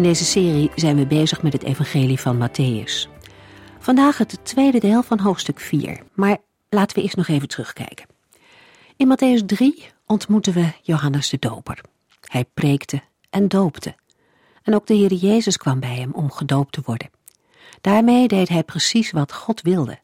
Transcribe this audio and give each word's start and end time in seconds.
In 0.00 0.06
deze 0.06 0.24
serie 0.24 0.70
zijn 0.74 0.96
we 0.96 1.06
bezig 1.06 1.42
met 1.42 1.52
het 1.52 1.62
evangelie 1.62 2.20
van 2.20 2.48
Matthäus. 2.48 3.08
Vandaag 3.78 4.18
het 4.18 4.38
tweede 4.42 4.78
deel 4.78 5.02
van 5.02 5.18
hoofdstuk 5.18 5.60
4, 5.60 6.02
maar 6.14 6.36
laten 6.68 6.96
we 6.96 7.02
eerst 7.02 7.16
nog 7.16 7.28
even 7.28 7.48
terugkijken. 7.48 8.06
In 8.96 9.16
Matthäus 9.16 9.44
3 9.46 9.86
ontmoeten 10.06 10.52
we 10.52 10.72
Johannes 10.82 11.28
de 11.28 11.38
Doper. 11.38 11.80
Hij 12.20 12.44
preekte 12.44 13.00
en 13.30 13.48
doopte. 13.48 13.94
En 14.62 14.74
ook 14.74 14.86
de 14.86 14.94
Heer 14.94 15.12
Jezus 15.12 15.56
kwam 15.56 15.80
bij 15.80 15.94
hem 15.94 16.12
om 16.12 16.30
gedoopt 16.30 16.72
te 16.72 16.82
worden. 16.84 17.10
Daarmee 17.80 18.28
deed 18.28 18.48
hij 18.48 18.62
precies 18.62 19.10
wat 19.10 19.32
God 19.32 19.62
wilde. 19.62 19.98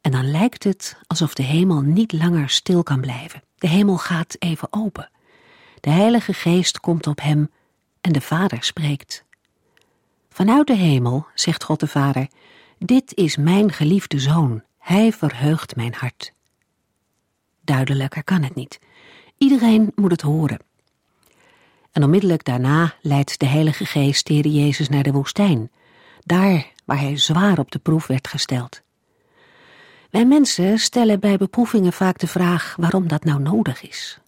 En 0.00 0.10
dan 0.10 0.30
lijkt 0.30 0.64
het 0.64 0.96
alsof 1.06 1.34
de 1.34 1.42
hemel 1.42 1.80
niet 1.80 2.12
langer 2.12 2.50
stil 2.50 2.82
kan 2.82 3.00
blijven. 3.00 3.42
De 3.54 3.68
hemel 3.68 3.96
gaat 3.96 4.36
even 4.38 4.68
open. 4.70 5.10
De 5.80 5.90
Heilige 5.90 6.32
Geest 6.32 6.80
komt 6.80 7.06
op 7.06 7.20
hem 7.20 7.50
en 8.00 8.12
de 8.12 8.20
Vader 8.20 8.62
spreekt. 8.62 9.24
Vanuit 10.28 10.66
de 10.66 10.76
hemel 10.76 11.26
zegt 11.34 11.64
God 11.64 11.80
de 11.80 11.86
Vader: 11.86 12.28
Dit 12.78 13.14
is 13.14 13.36
mijn 13.36 13.72
geliefde 13.72 14.18
zoon, 14.18 14.62
hij 14.78 15.12
verheugt 15.12 15.76
mijn 15.76 15.94
hart. 15.94 16.32
Duidelijker 17.60 18.24
kan 18.24 18.42
het 18.42 18.54
niet. 18.54 18.78
Iedereen 19.38 19.92
moet 19.94 20.10
het 20.10 20.20
horen. 20.20 20.58
En 21.92 22.02
onmiddellijk 22.04 22.44
daarna 22.44 22.94
leidt 23.00 23.38
de 23.38 23.46
Heilige 23.46 23.84
Geest 23.84 24.26
de 24.26 24.52
Jezus 24.52 24.88
naar 24.88 25.02
de 25.02 25.12
woestijn, 25.12 25.70
daar 26.20 26.66
waar 26.84 26.98
hij 26.98 27.18
zwaar 27.18 27.58
op 27.58 27.70
de 27.70 27.78
proef 27.78 28.06
werd 28.06 28.28
gesteld. 28.28 28.82
Wij 30.10 30.26
mensen 30.26 30.78
stellen 30.78 31.20
bij 31.20 31.36
beproevingen 31.36 31.92
vaak 31.92 32.18
de 32.18 32.26
vraag 32.26 32.74
waarom 32.76 33.08
dat 33.08 33.24
nou 33.24 33.40
nodig 33.40 33.82
is. 33.82 34.19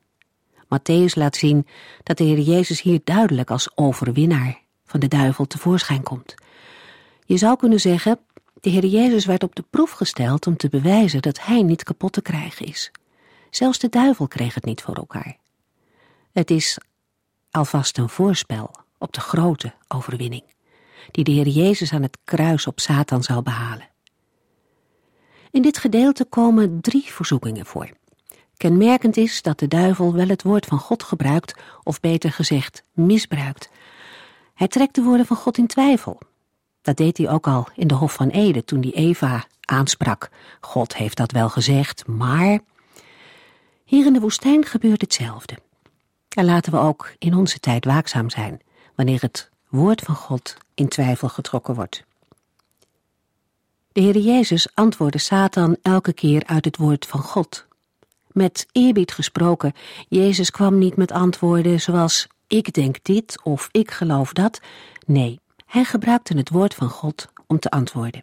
Matthäus 0.72 1.14
laat 1.14 1.36
zien 1.36 1.66
dat 2.02 2.18
de 2.18 2.24
Heer 2.24 2.40
Jezus 2.40 2.82
hier 2.82 3.00
duidelijk 3.04 3.50
als 3.50 3.76
overwinnaar 3.76 4.60
van 4.84 5.00
de 5.00 5.08
duivel 5.08 5.46
tevoorschijn 5.46 6.02
komt. 6.02 6.34
Je 7.24 7.36
zou 7.36 7.56
kunnen 7.56 7.80
zeggen, 7.80 8.18
de 8.60 8.70
Heer 8.70 8.86
Jezus 8.86 9.24
werd 9.24 9.42
op 9.42 9.54
de 9.54 9.64
proef 9.70 9.90
gesteld 9.90 10.46
om 10.46 10.56
te 10.56 10.68
bewijzen 10.68 11.22
dat 11.22 11.44
hij 11.44 11.62
niet 11.62 11.82
kapot 11.82 12.12
te 12.12 12.22
krijgen 12.22 12.66
is. 12.66 12.90
Zelfs 13.50 13.78
de 13.78 13.88
duivel 13.88 14.28
kreeg 14.28 14.54
het 14.54 14.64
niet 14.64 14.82
voor 14.82 14.94
elkaar. 14.94 15.36
Het 16.32 16.50
is 16.50 16.78
alvast 17.50 17.98
een 17.98 18.08
voorspel 18.08 18.70
op 18.98 19.12
de 19.12 19.20
grote 19.20 19.74
overwinning, 19.88 20.44
die 21.10 21.24
de 21.24 21.30
Heer 21.30 21.48
Jezus 21.48 21.92
aan 21.92 22.02
het 22.02 22.18
kruis 22.24 22.66
op 22.66 22.80
Satan 22.80 23.22
zal 23.22 23.42
behalen. 23.42 23.88
In 25.50 25.62
dit 25.62 25.78
gedeelte 25.78 26.24
komen 26.24 26.80
drie 26.80 27.12
verzoekingen 27.12 27.66
voor. 27.66 27.90
Kenmerkend 28.56 29.16
is 29.16 29.42
dat 29.42 29.58
de 29.58 29.68
duivel 29.68 30.12
wel 30.14 30.28
het 30.28 30.42
woord 30.42 30.66
van 30.66 30.78
God 30.78 31.02
gebruikt, 31.02 31.54
of 31.82 32.00
beter 32.00 32.32
gezegd 32.32 32.82
misbruikt. 32.92 33.70
Hij 34.54 34.68
trekt 34.68 34.94
de 34.94 35.02
woorden 35.02 35.26
van 35.26 35.36
God 35.36 35.58
in 35.58 35.66
twijfel. 35.66 36.18
Dat 36.82 36.96
deed 36.96 37.18
hij 37.18 37.28
ook 37.28 37.46
al 37.46 37.68
in 37.74 37.86
de 37.86 37.94
Hof 37.94 38.12
van 38.12 38.28
Ede 38.28 38.64
toen 38.64 38.80
hij 38.80 38.92
Eva 38.92 39.46
aansprak. 39.60 40.30
God 40.60 40.96
heeft 40.96 41.16
dat 41.16 41.32
wel 41.32 41.48
gezegd, 41.48 42.06
maar. 42.06 42.58
Hier 43.84 44.06
in 44.06 44.12
de 44.12 44.20
woestijn 44.20 44.64
gebeurt 44.64 45.00
hetzelfde. 45.00 45.58
En 46.28 46.44
laten 46.44 46.72
we 46.72 46.78
ook 46.78 47.14
in 47.18 47.34
onze 47.34 47.60
tijd 47.60 47.84
waakzaam 47.84 48.30
zijn 48.30 48.60
wanneer 48.94 49.20
het 49.20 49.50
woord 49.68 50.00
van 50.00 50.14
God 50.14 50.56
in 50.74 50.88
twijfel 50.88 51.28
getrokken 51.28 51.74
wordt. 51.74 52.04
De 53.92 54.00
Heer 54.00 54.18
Jezus 54.18 54.68
antwoordde 54.74 55.18
Satan 55.18 55.76
elke 55.82 56.12
keer 56.12 56.42
uit 56.46 56.64
het 56.64 56.76
woord 56.76 57.06
van 57.06 57.20
God. 57.20 57.66
Met 58.32 58.66
eerbied 58.72 59.12
gesproken, 59.12 59.72
Jezus 60.08 60.50
kwam 60.50 60.78
niet 60.78 60.96
met 60.96 61.12
antwoorden 61.12 61.80
zoals 61.80 62.26
ik 62.46 62.72
denk 62.72 63.04
dit 63.04 63.40
of 63.42 63.68
ik 63.70 63.90
geloof 63.90 64.32
dat. 64.32 64.60
Nee, 65.06 65.40
hij 65.66 65.84
gebruikte 65.84 66.36
het 66.36 66.50
woord 66.50 66.74
van 66.74 66.88
God 66.88 67.28
om 67.46 67.58
te 67.58 67.70
antwoorden. 67.70 68.20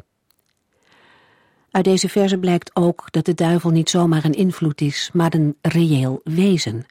Uit 1.71 1.85
deze 1.85 2.09
verse 2.09 2.37
blijkt 2.37 2.75
ook 2.75 3.11
dat 3.11 3.25
de 3.25 3.33
duivel 3.33 3.69
niet 3.69 3.89
zomaar 3.89 4.25
een 4.25 4.33
invloed 4.33 4.81
is, 4.81 5.09
maar 5.13 5.33
een 5.33 5.57
reëel 5.61 6.21
wezen. 6.23 6.85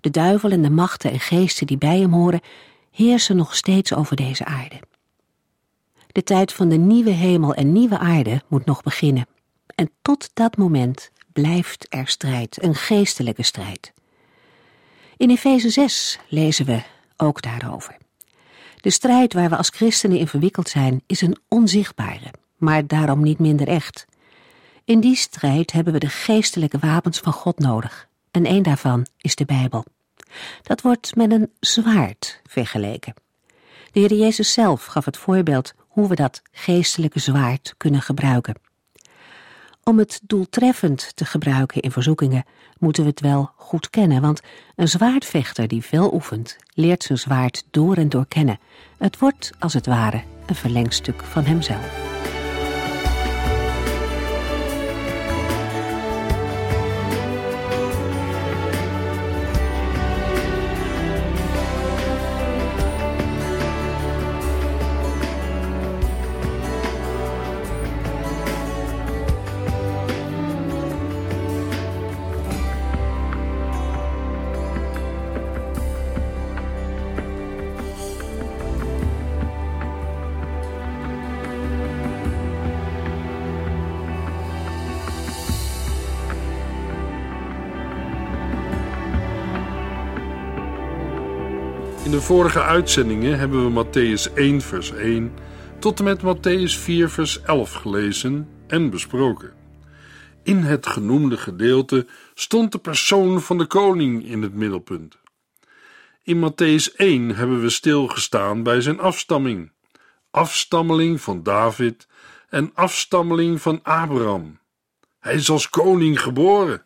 De 0.00 0.10
duivel 0.10 0.50
en 0.50 0.62
de 0.62 0.70
machten 0.70 1.10
en 1.10 1.20
geesten 1.20 1.66
die 1.66 1.78
bij 1.78 1.98
hem 1.98 2.12
horen, 2.12 2.40
heersen 2.90 3.36
nog 3.36 3.54
steeds 3.54 3.94
over 3.94 4.16
deze 4.16 4.44
aarde. 4.44 4.80
De 6.06 6.22
tijd 6.22 6.52
van 6.52 6.68
de 6.68 6.76
nieuwe 6.76 7.10
hemel 7.10 7.54
en 7.54 7.72
nieuwe 7.72 7.98
aarde 7.98 8.42
moet 8.48 8.64
nog 8.64 8.82
beginnen. 8.82 9.26
En 9.74 9.90
tot 10.02 10.30
dat 10.34 10.56
moment 10.56 11.10
blijft 11.40 11.86
er 11.88 12.08
strijd, 12.08 12.62
een 12.62 12.74
geestelijke 12.74 13.42
strijd. 13.42 13.92
In 15.16 15.30
Efeze 15.30 15.70
6 15.70 16.18
lezen 16.28 16.66
we 16.66 16.82
ook 17.16 17.42
daarover. 17.42 17.96
De 18.80 18.90
strijd 18.90 19.32
waar 19.32 19.48
we 19.48 19.56
als 19.56 19.68
christenen 19.68 20.18
in 20.18 20.28
verwikkeld 20.28 20.68
zijn 20.68 21.02
is 21.06 21.20
een 21.20 21.36
onzichtbare, 21.48 22.32
maar 22.56 22.86
daarom 22.86 23.22
niet 23.22 23.38
minder 23.38 23.68
echt. 23.68 24.06
In 24.84 25.00
die 25.00 25.16
strijd 25.16 25.72
hebben 25.72 25.92
we 25.92 25.98
de 25.98 26.08
geestelijke 26.08 26.78
wapens 26.78 27.18
van 27.18 27.32
God 27.32 27.58
nodig, 27.58 28.08
en 28.30 28.46
een 28.46 28.62
daarvan 28.62 29.06
is 29.16 29.34
de 29.34 29.44
Bijbel. 29.44 29.84
Dat 30.62 30.80
wordt 30.80 31.16
met 31.16 31.32
een 31.32 31.50
zwaard 31.60 32.40
vergeleken. 32.48 33.14
De 33.92 34.00
Heer 34.00 34.14
Jezus 34.14 34.52
zelf 34.52 34.84
gaf 34.84 35.04
het 35.04 35.16
voorbeeld 35.16 35.74
hoe 35.88 36.08
we 36.08 36.14
dat 36.14 36.42
geestelijke 36.52 37.18
zwaard 37.18 37.74
kunnen 37.76 38.02
gebruiken. 38.02 38.54
Om 39.90 39.98
het 39.98 40.20
doeltreffend 40.26 41.12
te 41.14 41.24
gebruiken 41.24 41.80
in 41.80 41.90
verzoekingen 41.90 42.44
moeten 42.78 43.02
we 43.02 43.08
het 43.08 43.20
wel 43.20 43.50
goed 43.56 43.90
kennen, 43.90 44.22
want 44.22 44.40
een 44.76 44.88
zwaardvechter 44.88 45.68
die 45.68 45.84
veel 45.84 46.14
oefent, 46.14 46.56
leert 46.74 47.02
zijn 47.02 47.18
zwaard 47.18 47.64
door 47.70 47.96
en 47.96 48.08
door 48.08 48.26
kennen. 48.28 48.58
Het 48.98 49.18
wordt, 49.18 49.50
als 49.58 49.74
het 49.74 49.86
ware, 49.86 50.22
een 50.46 50.54
verlengstuk 50.54 51.22
van 51.22 51.44
hemzelf. 51.44 52.09
Vorige 92.30 92.62
uitzendingen 92.62 93.38
hebben 93.38 93.64
we 93.64 93.84
Matthäus 93.84 94.34
1, 94.34 94.60
vers 94.60 94.92
1 94.92 95.32
tot 95.78 95.98
en 95.98 96.04
met 96.04 96.20
Matthäus 96.22 96.78
4, 96.78 97.10
vers 97.10 97.42
11 97.42 97.72
gelezen 97.72 98.48
en 98.66 98.90
besproken. 98.90 99.52
In 100.42 100.56
het 100.56 100.86
genoemde 100.86 101.36
gedeelte 101.36 102.06
stond 102.34 102.72
de 102.72 102.78
persoon 102.78 103.40
van 103.40 103.58
de 103.58 103.66
koning 103.66 104.24
in 104.24 104.42
het 104.42 104.54
middelpunt. 104.54 105.18
In 106.22 106.50
Matthäus 106.50 106.96
1 106.96 107.34
hebben 107.34 107.60
we 107.60 107.70
stilgestaan 107.70 108.62
bij 108.62 108.80
zijn 108.80 109.00
afstamming, 109.00 109.72
afstammeling 110.30 111.20
van 111.20 111.42
David 111.42 112.08
en 112.48 112.70
afstammeling 112.74 113.60
van 113.62 113.80
Abraham. 113.82 114.58
Hij 115.18 115.34
is 115.34 115.50
als 115.50 115.70
koning 115.70 116.20
geboren. 116.20 116.84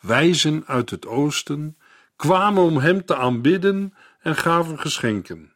Wijzen 0.00 0.62
uit 0.66 0.90
het 0.90 1.06
oosten 1.06 1.76
kwamen 2.20 2.62
om 2.62 2.76
hem 2.76 3.04
te 3.04 3.16
aanbidden 3.16 3.94
en 4.20 4.36
gaven 4.36 4.78
geschenken. 4.78 5.52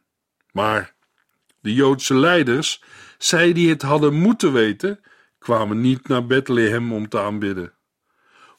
Maar 0.51 0.93
de 1.59 1.73
Joodse 1.73 2.15
leiders, 2.15 2.83
zij 3.17 3.53
die 3.53 3.69
het 3.69 3.81
hadden 3.81 4.13
moeten 4.13 4.53
weten, 4.53 4.99
kwamen 5.39 5.81
niet 5.81 6.07
naar 6.07 6.25
Bethlehem 6.25 6.93
om 6.93 7.09
te 7.09 7.19
aanbidden. 7.19 7.73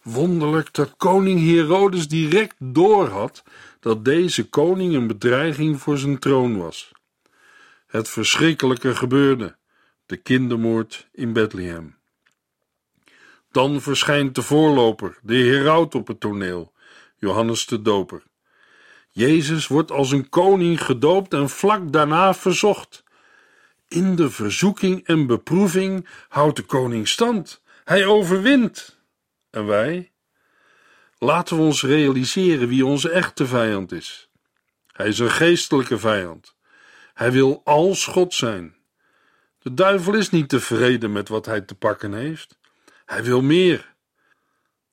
Wonderlijk 0.03 0.73
dat 0.73 0.97
koning 0.97 1.41
Herodes 1.41 2.09
direct 2.09 2.55
doorhad 2.59 3.43
dat 3.81 4.05
deze 4.05 4.49
koning 4.49 4.95
een 4.95 5.07
bedreiging 5.07 5.81
voor 5.81 5.99
zijn 5.99 6.19
troon 6.19 6.57
was. 6.57 6.93
Het 7.87 8.09
verschrikkelijke 8.09 8.95
gebeurde, 8.95 9.57
de 10.07 10.17
kindermoord 10.17 11.09
in 11.13 11.33
Bethlehem. 11.33 11.97
Dan 13.51 13.81
verschijnt 13.81 14.35
de 14.35 14.43
voorloper, 14.43 15.19
de 15.23 15.35
heraut 15.35 15.95
op 15.95 16.07
het 16.07 16.21
toneel, 16.21 16.73
Johannes 17.17 17.67
de 17.67 17.83
Doper. 17.83 18.23
Jezus 19.17 19.67
wordt 19.67 19.91
als 19.91 20.11
een 20.11 20.29
koning 20.29 20.85
gedoopt 20.85 21.33
en 21.33 21.49
vlak 21.49 21.93
daarna 21.93 22.35
verzocht. 22.35 23.05
In 23.89 24.17
de 24.17 24.31
verzoeking 24.31 25.07
en 25.07 25.27
beproeving 25.27 26.09
houdt 26.29 26.57
de 26.57 26.63
koning 26.63 27.09
stand. 27.09 27.63
Hij 27.85 28.07
overwint. 28.07 29.01
En 29.51 29.67
wij? 29.67 30.13
Laten 31.19 31.57
we 31.57 31.63
ons 31.63 31.83
realiseren 31.83 32.69
wie 32.69 32.87
onze 32.87 33.11
echte 33.11 33.47
vijand 33.47 33.93
is. 33.93 34.29
Hij 34.93 35.09
is 35.09 35.19
een 35.19 35.31
geestelijke 35.31 35.99
vijand. 35.99 36.55
Hij 37.15 37.33
wil 37.33 37.61
als 37.65 38.07
God 38.07 38.35
zijn. 38.35 38.77
De 39.59 39.75
duivel 39.75 40.15
is 40.15 40.31
niet 40.31 40.49
tevreden 40.49 41.13
met 41.13 41.29
wat 41.29 41.47
hij 41.47 41.61
te 41.61 41.75
pakken 41.75 42.13
heeft. 42.13 42.59
Hij 43.05 43.25
wil 43.25 43.43
meer. 43.43 43.95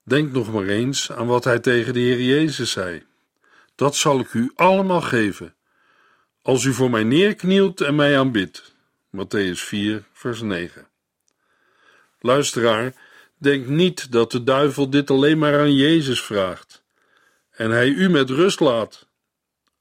Denk 0.04 0.32
nog 0.32 0.54
maar 0.54 0.68
eens 0.68 1.12
aan 1.12 1.28
wat 1.28 1.44
hij 1.44 1.60
tegen 1.60 1.94
de 1.94 2.00
Heer 2.00 2.22
Jezus 2.22 2.72
zei. 2.72 3.12
Dat 3.76 3.96
zal 3.96 4.20
ik 4.20 4.34
u 4.34 4.52
allemaal 4.56 5.02
geven, 5.02 5.56
als 6.42 6.64
u 6.64 6.74
voor 6.74 6.90
mij 6.90 7.04
neerknielt 7.04 7.82
en 7.82 7.96
mij 7.96 8.20
aanbidt. 8.20 8.76
Matthäus 9.16 9.60
4, 9.60 10.04
vers 10.14 10.42
9. 10.42 10.88
Luisteraar, 12.20 12.94
denk 13.38 13.68
niet 13.68 14.12
dat 14.12 14.32
de 14.32 14.44
duivel 14.44 14.90
dit 14.90 15.10
alleen 15.10 15.38
maar 15.38 15.60
aan 15.60 15.76
Jezus 15.76 16.22
vraagt 16.22 16.84
en 17.54 17.72
hij 17.72 17.88
u 17.88 18.10
met 18.10 18.30
rust 18.30 18.60
laat. 18.60 19.08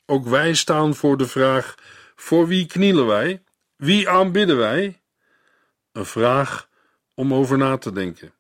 Ook 0.07 0.27
wij 0.27 0.55
staan 0.55 0.95
voor 0.95 1.17
de 1.17 1.27
vraag: 1.27 1.75
voor 2.17 2.47
wie 2.47 2.67
knielen 2.67 3.07
wij? 3.07 3.43
Wie 3.77 4.09
aanbidden 4.09 4.57
wij? 4.57 5.01
Een 5.93 6.07
vraag 6.07 6.69
om 7.15 7.35
over 7.35 7.59
na 7.59 7.79
te 7.79 7.93
denken. 7.93 8.33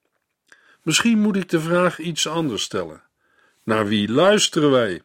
Misschien 0.82 1.18
moet 1.18 1.36
ik 1.36 1.48
de 1.48 1.60
vraag 1.60 1.98
iets 1.98 2.26
anders 2.26 2.62
stellen. 2.62 3.02
Naar 3.62 3.86
wie 3.86 4.12
luisteren 4.12 4.70
wij? 4.70 5.02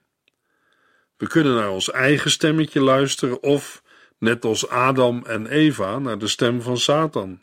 We 1.17 1.27
kunnen 1.27 1.55
naar 1.55 1.69
ons 1.69 1.91
eigen 1.91 2.31
stemmetje 2.31 2.81
luisteren 2.81 3.43
of, 3.43 3.83
net 4.17 4.45
als 4.45 4.69
Adam 4.69 5.25
en 5.25 5.47
Eva, 5.47 5.99
naar 5.99 6.17
de 6.17 6.27
stem 6.27 6.61
van 6.61 6.77
Satan. 6.77 7.41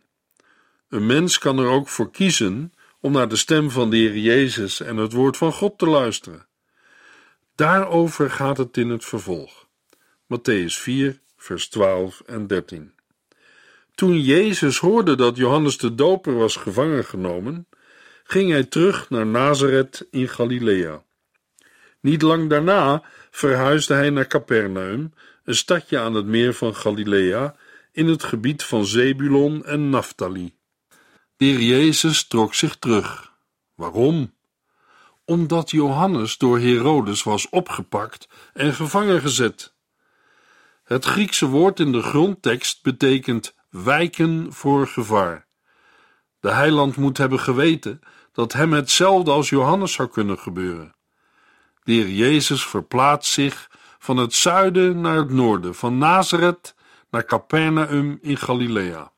Een 0.88 1.06
mens 1.06 1.38
kan 1.38 1.58
er 1.58 1.68
ook 1.68 1.88
voor 1.88 2.10
kiezen 2.10 2.72
om 3.00 3.12
naar 3.12 3.28
de 3.28 3.36
stem 3.36 3.70
van 3.70 3.90
de 3.90 3.96
Heer 3.96 4.16
Jezus 4.16 4.80
en 4.80 4.96
het 4.96 5.12
woord 5.12 5.36
van 5.36 5.52
God 5.52 5.78
te 5.78 5.86
luisteren. 5.86 6.46
Daarover 7.54 8.30
gaat 8.30 8.56
het 8.56 8.76
in 8.76 8.88
het 8.88 9.04
vervolg. 9.04 9.66
Matthäus 10.34 10.74
4, 10.78 11.20
vers 11.36 11.68
12 11.68 12.22
en 12.26 12.46
13. 12.46 12.92
Toen 13.94 14.20
Jezus 14.20 14.78
hoorde 14.78 15.16
dat 15.16 15.36
Johannes 15.36 15.78
de 15.78 15.94
Doper 15.94 16.34
was 16.34 16.56
gevangen 16.56 17.04
genomen, 17.04 17.66
ging 18.24 18.50
hij 18.50 18.64
terug 18.64 19.10
naar 19.10 19.26
Nazareth 19.26 20.06
in 20.10 20.28
Galilea. 20.28 21.02
Niet 22.00 22.22
lang 22.22 22.50
daarna 22.50 23.02
verhuisde 23.34 23.94
hij 23.94 24.10
naar 24.10 24.26
Capernaum, 24.26 25.12
een 25.44 25.54
stadje 25.54 25.98
aan 25.98 26.14
het 26.14 26.26
meer 26.26 26.54
van 26.54 26.74
Galilea, 26.74 27.54
in 27.92 28.06
het 28.06 28.22
gebied 28.22 28.62
van 28.62 28.86
Zebulon 28.86 29.64
en 29.64 29.90
Naphtali. 29.90 30.54
De 31.36 31.66
Jezus 31.66 32.26
trok 32.26 32.54
zich 32.54 32.76
terug. 32.76 33.32
Waarom? 33.74 34.34
Omdat 35.24 35.70
Johannes 35.70 36.38
door 36.38 36.58
Herodes 36.58 37.22
was 37.22 37.48
opgepakt 37.48 38.28
en 38.52 38.74
gevangen 38.74 39.20
gezet. 39.20 39.74
Het 40.84 41.04
Griekse 41.04 41.46
woord 41.46 41.80
in 41.80 41.92
de 41.92 42.02
grondtekst 42.02 42.82
betekent 42.82 43.54
wijken 43.70 44.52
voor 44.52 44.86
gevaar. 44.86 45.46
De 46.40 46.50
heiland 46.50 46.96
moet 46.96 47.18
hebben 47.18 47.40
geweten 47.40 48.00
dat 48.32 48.52
hem 48.52 48.72
hetzelfde 48.72 49.30
als 49.30 49.48
Johannes 49.48 49.92
zou 49.92 50.08
kunnen 50.08 50.38
gebeuren. 50.38 50.94
De 51.84 51.92
heer 51.92 52.08
Jezus 52.08 52.66
verplaatst 52.66 53.32
zich 53.32 53.70
van 53.98 54.16
het 54.16 54.34
zuiden 54.34 55.00
naar 55.00 55.16
het 55.16 55.30
noorden, 55.30 55.74
van 55.74 55.98
Nazareth 55.98 56.74
naar 57.10 57.24
Capernaum 57.24 58.18
in 58.22 58.36
Galilea. 58.36 59.12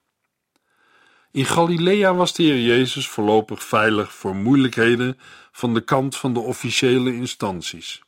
In 1.31 1.45
Galilea 1.45 2.15
was 2.15 2.35
de 2.35 2.43
heer 2.43 2.61
Jezus 2.61 3.09
voorlopig 3.09 3.65
veilig 3.65 4.13
voor 4.13 4.37
moeilijkheden 4.37 5.19
van 5.53 5.75
de 5.75 5.81
kant 5.81 6.17
van 6.17 6.33
de 6.33 6.41
officiële 6.41 7.15
instanties. 7.15 8.03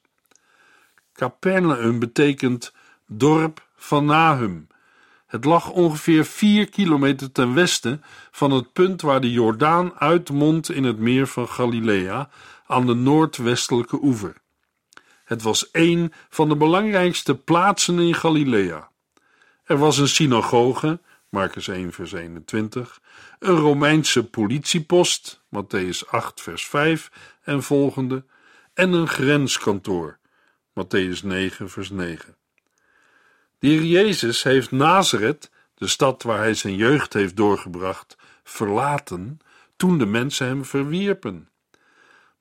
Capernaum 1.13 1.99
betekent 1.99 2.73
dorp 3.07 3.67
van 3.77 4.05
Nahum. 4.05 4.67
Het 5.27 5.45
lag 5.45 5.71
ongeveer 5.71 6.25
vier 6.25 6.69
kilometer 6.69 7.33
ten 7.33 7.55
westen 7.55 8.03
van 8.31 8.51
het 8.51 8.73
punt 8.73 9.03
waar 9.03 9.21
de 9.21 9.33
Jordaan 9.33 9.95
uitmondt 9.99 10.71
in 10.71 10.85
het 10.85 10.99
meer 10.99 11.27
van 11.27 11.49
Galilea 11.49 12.31
aan 12.67 12.87
de 12.87 12.95
noordwestelijke 12.95 13.99
oever. 14.03 14.37
Het 15.29 15.43
was 15.43 15.69
een 15.73 16.13
van 16.29 16.49
de 16.49 16.57
belangrijkste 16.57 17.35
plaatsen 17.35 17.99
in 17.99 18.15
Galilea. 18.15 18.91
Er 19.65 19.77
was 19.77 19.99
een 19.99 20.09
synagoge, 20.09 21.01
Marcus 21.29 21.69
1, 21.69 21.93
vers 21.93 22.13
21, 22.13 23.01
een 23.39 23.57
Romeinse 23.57 24.25
politiepost, 24.25 25.41
Matthäus 25.57 26.09
8, 26.11 26.41
vers 26.41 26.67
5 26.67 27.11
en 27.43 27.63
volgende, 27.63 28.25
en 28.75 28.93
een 28.93 29.09
grenskantoor, 29.09 30.19
Matthäus 30.71 31.23
9, 31.23 31.71
vers 31.71 31.91
9. 31.91 32.37
De 33.59 33.69
heer 33.69 33.85
Jezus 33.85 34.43
heeft 34.43 34.71
Nazareth, 34.71 35.51
de 35.75 35.87
stad 35.87 36.23
waar 36.23 36.39
hij 36.39 36.55
zijn 36.55 36.77
jeugd 36.77 37.13
heeft 37.13 37.37
doorgebracht, 37.37 38.17
verlaten 38.45 39.39
toen 39.77 39.99
de 39.99 40.07
mensen 40.07 40.47
hem 40.47 40.65
verwierpen. 40.65 41.49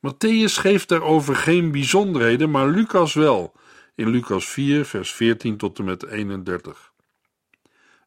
Matthäus 0.07 0.57
geeft 0.57 0.89
daarover 0.89 1.36
geen 1.36 1.71
bijzonderheden, 1.71 2.51
maar 2.51 2.68
Lucas 2.68 3.13
wel, 3.13 3.54
in 3.95 4.09
Lucas 4.09 4.45
4, 4.45 4.86
vers 4.86 5.12
14 5.12 5.57
tot 5.57 5.80
en 5.80 5.86
met 5.86 6.06
31. 6.06 6.92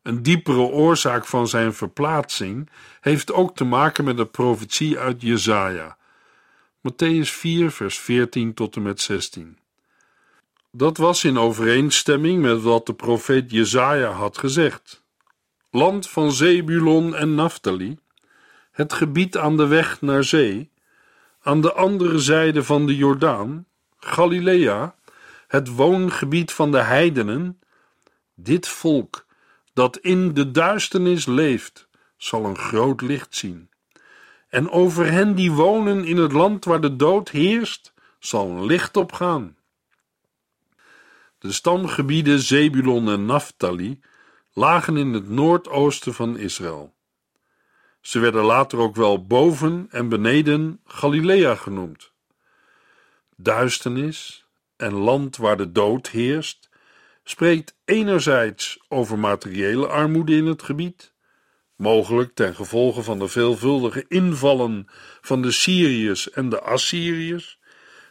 Een 0.03 0.23
diepere 0.23 0.61
oorzaak 0.61 1.27
van 1.27 1.49
zijn 1.49 1.75
verplaatsing 1.75 2.71
heeft 3.01 3.33
ook 3.33 3.57
te 3.57 3.65
maken 3.65 4.05
met 4.05 4.17
de 4.17 4.27
profetie 4.27 4.99
uit 4.99 5.23
Jesaja. 5.23 5.97
Matthäus 6.79 7.31
4, 7.31 7.71
vers 7.71 7.99
14 7.99 8.55
tot 8.55 8.77
en 8.77 8.83
met 8.83 9.01
16. 9.01 9.59
Dat 10.73 10.97
was 10.97 11.25
in 11.25 11.39
overeenstemming 11.39 12.43
met 12.43 12.63
wat 12.63 12.87
de 12.87 12.95
profeet 12.95 13.51
Jesaja 13.51 14.11
had 14.11 14.39
gezegd. 14.39 15.03
Land 15.71 16.09
van 16.09 16.33
Zebulon 16.33 17.15
en 17.15 17.35
Naphtali, 17.35 17.99
het 18.71 18.93
gebied 18.93 19.37
aan 19.37 19.57
de 19.57 19.67
weg 19.67 20.01
naar 20.01 20.25
zee, 20.25 20.71
aan 21.43 21.61
de 21.61 21.73
andere 21.73 22.19
zijde 22.19 22.65
van 22.65 22.87
de 22.87 22.97
Jordaan, 22.97 23.67
Galilea, 23.97 24.95
het 25.47 25.75
woongebied 25.75 26.53
van 26.53 26.71
de 26.71 26.83
heidenen, 26.83 27.61
dit 28.35 28.69
volk 28.69 29.27
dat 29.73 29.97
in 29.97 30.35
de 30.35 30.51
duisternis 30.51 31.27
leeft, 31.27 31.89
zal 32.17 32.45
een 32.45 32.59
groot 32.59 33.01
licht 33.01 33.35
zien. 33.35 33.71
En 34.49 34.71
over 34.71 35.13
hen 35.13 35.35
die 35.35 35.53
wonen 35.53 36.05
in 36.05 36.17
het 36.17 36.33
land 36.33 36.65
waar 36.65 36.81
de 36.81 36.97
dood 36.97 37.29
heerst, 37.29 37.93
zal 38.19 38.51
een 38.51 38.65
licht 38.65 38.97
opgaan. 38.97 39.57
De 41.39 41.53
stamgebieden 41.53 42.39
Zebulon 42.39 43.09
en 43.09 43.27
Naphtali 43.27 44.01
lagen 44.53 44.97
in 44.97 45.13
het 45.13 45.29
noordoosten 45.29 46.15
van 46.15 46.39
Israël. 46.39 46.95
Ze 48.01 48.19
werden 48.19 48.45
later 48.45 48.79
ook 48.79 48.97
wel 48.97 49.27
boven 49.27 49.87
en 49.91 50.09
beneden 50.09 50.81
Galilea 50.85 51.55
genoemd. 51.55 52.13
Duisternis 53.37 54.45
en 54.77 54.93
land 54.93 55.37
waar 55.37 55.57
de 55.57 55.73
dood 55.73 56.09
heerst, 56.09 56.69
spreekt 57.25 57.77
enerzijds 57.85 58.79
over 58.89 59.19
materiële 59.19 59.87
armoede 59.87 60.37
in 60.37 60.47
het 60.47 60.63
gebied, 60.63 61.13
mogelijk 61.77 62.35
ten 62.35 62.55
gevolge 62.55 63.03
van 63.03 63.19
de 63.19 63.29
veelvuldige 63.29 64.05
invallen 64.09 64.87
van 65.21 65.43
de 65.43 65.51
Syriërs 65.51 66.31
en 66.31 66.49
de 66.49 66.61
Assyriërs, 66.61 67.59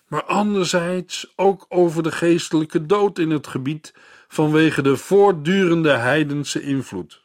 maar 0.08 0.24
anderzijds 0.24 1.34
ook 1.36 1.66
over 1.70 2.04
de 2.04 2.12
geestelijke 2.12 2.86
dood 2.86 3.20
in 3.20 3.30
het 3.30 3.48
gebied 3.48 3.94
vanwege 4.28 4.82
de 4.82 4.98
voortdurende 4.98 5.92
heidense 5.92 6.62
invloed. 6.62 7.22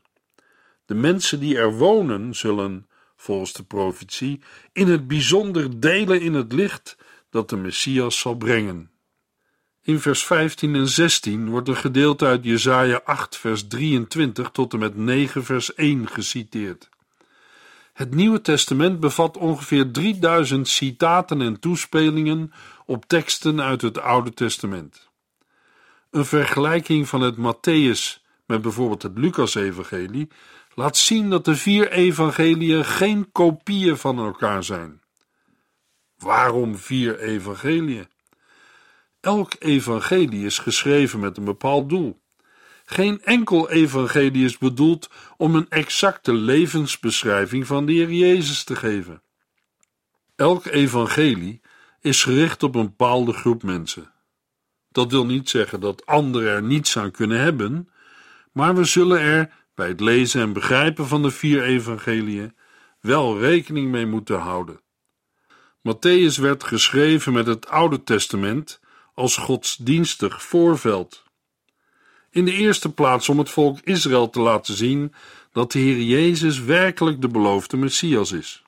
De 0.86 0.94
mensen 0.94 1.40
die 1.40 1.58
er 1.58 1.72
wonen 1.72 2.34
zullen, 2.34 2.88
volgens 3.16 3.52
de 3.52 3.62
profetie, 3.62 4.40
in 4.72 4.88
het 4.88 5.08
bijzonder 5.08 5.80
delen 5.80 6.20
in 6.20 6.34
het 6.34 6.52
licht 6.52 6.96
dat 7.30 7.48
de 7.48 7.56
Messias 7.56 8.18
zal 8.18 8.34
brengen. 8.34 8.90
In 9.82 10.00
vers 10.00 10.24
15 10.24 10.74
en 10.74 10.88
16 10.88 11.48
wordt 11.48 11.68
een 11.68 11.76
gedeelte 11.76 12.26
uit 12.26 12.44
Jesaja 12.44 13.00
8 13.04 13.36
vers 13.36 13.66
23 13.66 14.50
tot 14.50 14.72
en 14.72 14.78
met 14.78 14.96
9 14.96 15.44
vers 15.44 15.74
1 15.74 16.08
geciteerd. 16.08 16.88
Het 17.92 18.14
Nieuwe 18.14 18.40
Testament 18.40 19.00
bevat 19.00 19.36
ongeveer 19.36 19.90
3000 19.90 20.68
citaten 20.68 21.40
en 21.40 21.60
toespelingen 21.60 22.52
op 22.86 23.04
teksten 23.06 23.60
uit 23.60 23.82
het 23.82 23.98
Oude 23.98 24.34
Testament. 24.34 25.10
Een 26.10 26.24
vergelijking 26.24 27.08
van 27.08 27.20
het 27.20 27.36
Matthäus 27.36 28.22
met 28.46 28.62
bijvoorbeeld 28.62 29.02
het 29.02 29.18
Lucas-evangelie, 29.18 30.28
laat 30.74 30.96
zien 30.96 31.30
dat 31.30 31.44
de 31.44 31.56
vier 31.56 31.90
evangeliën 31.90 32.84
geen 32.84 33.32
kopieën 33.32 33.96
van 33.96 34.18
elkaar 34.18 34.64
zijn. 34.64 35.02
Waarom 36.16 36.76
vier 36.76 37.18
evangeliën? 37.18 38.08
Elk 39.20 39.52
evangelie 39.58 40.44
is 40.44 40.58
geschreven 40.58 41.20
met 41.20 41.36
een 41.36 41.44
bepaald 41.44 41.88
doel. 41.88 42.22
Geen 42.84 43.22
enkel 43.22 43.70
evangelie 43.70 44.44
is 44.44 44.58
bedoeld 44.58 45.10
om 45.36 45.54
een 45.54 45.68
exacte 45.68 46.32
levensbeschrijving 46.32 47.66
van 47.66 47.86
de 47.86 47.92
Heer 47.92 48.12
Jezus 48.12 48.64
te 48.64 48.76
geven. 48.76 49.22
Elk 50.36 50.64
evangelie 50.66 51.60
is 52.00 52.22
gericht 52.22 52.62
op 52.62 52.74
een 52.74 52.86
bepaalde 52.86 53.32
groep 53.32 53.62
mensen. 53.62 54.12
Dat 54.88 55.10
wil 55.10 55.26
niet 55.26 55.48
zeggen 55.48 55.80
dat 55.80 56.06
anderen 56.06 56.48
er 56.52 56.62
niets 56.62 56.98
aan 56.98 57.10
kunnen 57.10 57.40
hebben, 57.40 57.88
maar 58.52 58.74
we 58.74 58.84
zullen 58.84 59.20
er 59.20 59.50
bij 59.74 59.88
het 59.88 60.00
lezen 60.00 60.40
en 60.40 60.52
begrijpen 60.52 61.06
van 61.06 61.22
de 61.22 61.30
vier 61.30 61.62
evangeliën 61.62 62.56
wel 63.00 63.38
rekening 63.38 63.90
mee 63.90 64.06
moeten 64.06 64.38
houden. 64.38 64.80
Matthäus 65.88 66.40
werd 66.40 66.64
geschreven 66.64 67.32
met 67.32 67.46
het 67.46 67.68
Oude 67.68 68.02
Testament 68.02 68.80
als 69.14 69.36
godsdienstig 69.36 70.42
voorveld. 70.42 71.22
In 72.30 72.44
de 72.44 72.52
eerste 72.52 72.92
plaats 72.92 73.28
om 73.28 73.38
het 73.38 73.50
volk 73.50 73.80
Israël 73.80 74.30
te 74.30 74.40
laten 74.40 74.74
zien 74.74 75.14
dat 75.52 75.72
de 75.72 75.78
Heer 75.78 76.02
Jezus 76.02 76.60
werkelijk 76.60 77.20
de 77.20 77.28
beloofde 77.28 77.76
Messias 77.76 78.32
is. 78.32 78.62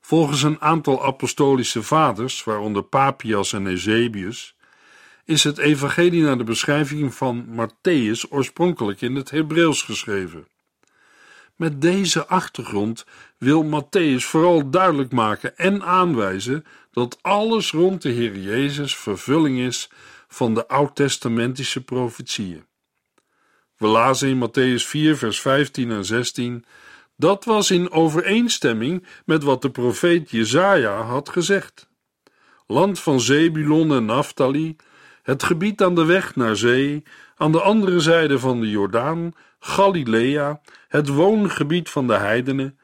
Volgens 0.00 0.42
een 0.42 0.60
aantal 0.60 1.04
apostolische 1.04 1.82
vaders, 1.82 2.44
waaronder 2.44 2.82
Papias 2.82 3.52
en 3.52 3.66
Eusebius, 3.66 4.54
is 5.30 5.44
het 5.44 5.58
evangelie 5.58 6.22
naar 6.22 6.38
de 6.38 6.44
beschrijving 6.44 7.14
van 7.14 7.46
Matthäus 7.46 8.30
oorspronkelijk 8.30 9.00
in 9.00 9.14
het 9.14 9.30
Hebreeuws 9.30 9.82
geschreven. 9.82 10.46
Met 11.56 11.80
deze 11.80 12.26
achtergrond 12.26 13.04
wil 13.38 13.64
Matthäus 13.64 14.24
vooral 14.24 14.70
duidelijk 14.70 15.12
maken 15.12 15.58
en 15.58 15.82
aanwijzen 15.82 16.64
dat 16.92 17.18
alles 17.22 17.70
rond 17.70 18.02
de 18.02 18.08
Heer 18.08 18.38
Jezus 18.38 18.96
vervulling 18.96 19.58
is 19.58 19.90
van 20.28 20.54
de 20.54 20.68
oud-testamentische 20.68 21.84
profetieën. 21.84 22.64
We 23.76 23.86
lazen 23.86 24.28
in 24.28 24.48
Matthäus 24.48 24.86
4, 24.86 25.16
vers 25.16 25.40
15 25.40 25.90
en 25.90 26.04
16: 26.04 26.64
Dat 27.16 27.44
was 27.44 27.70
in 27.70 27.90
overeenstemming 27.90 29.06
met 29.24 29.42
wat 29.42 29.62
de 29.62 29.70
profeet 29.70 30.30
Jezaja 30.30 31.02
had 31.02 31.28
gezegd. 31.28 31.88
Land 32.66 33.00
van 33.00 33.20
Zebulon 33.20 33.92
en 33.92 34.04
Naphtali, 34.04 34.76
het 35.22 35.42
gebied 35.42 35.82
aan 35.82 35.94
de 35.94 36.04
weg 36.04 36.36
naar 36.36 36.56
zee, 36.56 37.02
aan 37.36 37.52
de 37.52 37.60
andere 37.60 38.00
zijde 38.00 38.38
van 38.38 38.60
de 38.60 38.70
Jordaan, 38.70 39.32
Galilea, 39.60 40.60
het 40.88 41.08
woongebied 41.08 41.90
van 41.90 42.06
de 42.06 42.16
heidenen. 42.16 42.78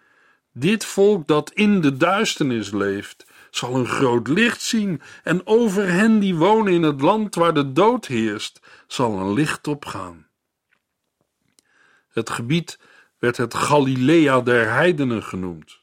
Dit 0.53 0.85
volk 0.85 1.27
dat 1.27 1.51
in 1.53 1.81
de 1.81 1.97
duisternis 1.97 2.71
leeft, 2.71 3.27
zal 3.51 3.75
een 3.75 3.87
groot 3.87 4.29
licht 4.29 4.63
zien, 4.63 5.01
en 5.23 5.47
over 5.47 5.89
hen 5.89 6.19
die 6.19 6.35
wonen 6.35 6.73
in 6.73 6.83
het 6.83 7.01
land 7.01 7.35
waar 7.35 7.55
de 7.55 7.73
dood 7.73 8.07
heerst, 8.07 8.61
zal 8.87 9.19
een 9.21 9.33
licht 9.33 9.69
opgaan. 9.69 10.27
Het 12.09 12.31
gebied 12.31 12.79
werd 13.19 13.37
het 13.37 13.55
Galilea 13.55 14.41
der 14.41 14.73
heidenen 14.73 15.23
genoemd. 15.23 15.81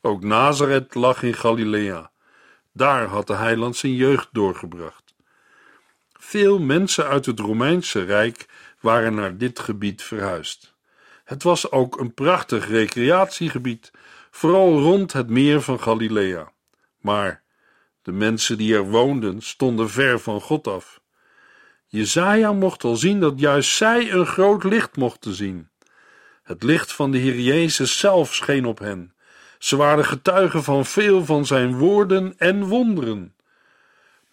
Ook 0.00 0.22
Nazareth 0.22 0.94
lag 0.94 1.22
in 1.22 1.34
Galilea. 1.34 2.10
Daar 2.72 3.06
had 3.06 3.26
de 3.26 3.34
heiland 3.34 3.76
zijn 3.76 3.94
jeugd 3.94 4.28
doorgebracht. 4.32 5.03
Veel 6.26 6.58
mensen 6.58 7.06
uit 7.06 7.26
het 7.26 7.40
Romeinse 7.40 8.04
Rijk 8.04 8.46
waren 8.80 9.14
naar 9.14 9.36
dit 9.36 9.58
gebied 9.58 10.02
verhuisd. 10.02 10.74
Het 11.24 11.42
was 11.42 11.70
ook 11.70 12.00
een 12.00 12.14
prachtig 12.14 12.68
recreatiegebied, 12.68 13.90
vooral 14.30 14.78
rond 14.78 15.12
het 15.12 15.28
meer 15.28 15.60
van 15.62 15.80
Galilea. 15.80 16.52
Maar 17.00 17.42
de 18.02 18.12
mensen 18.12 18.58
die 18.58 18.74
er 18.74 18.90
woonden 18.90 19.40
stonden 19.40 19.90
ver 19.90 20.18
van 20.18 20.40
God 20.40 20.66
af. 20.66 21.00
Jezaja 21.86 22.52
mocht 22.52 22.84
al 22.84 22.96
zien 22.96 23.20
dat 23.20 23.40
juist 23.40 23.76
zij 23.76 24.12
een 24.12 24.26
groot 24.26 24.64
licht 24.64 24.96
mochten 24.96 25.34
zien. 25.34 25.68
Het 26.42 26.62
licht 26.62 26.92
van 26.92 27.10
de 27.10 27.18
Heer 27.18 27.40
Jezus 27.40 27.98
zelf 27.98 28.34
scheen 28.34 28.66
op 28.66 28.78
hen. 28.78 29.14
Ze 29.58 29.76
waren 29.76 30.04
getuigen 30.04 30.64
van 30.64 30.84
veel 30.84 31.24
van 31.24 31.46
zijn 31.46 31.76
woorden 31.76 32.34
en 32.36 32.64
wonderen. 32.64 33.33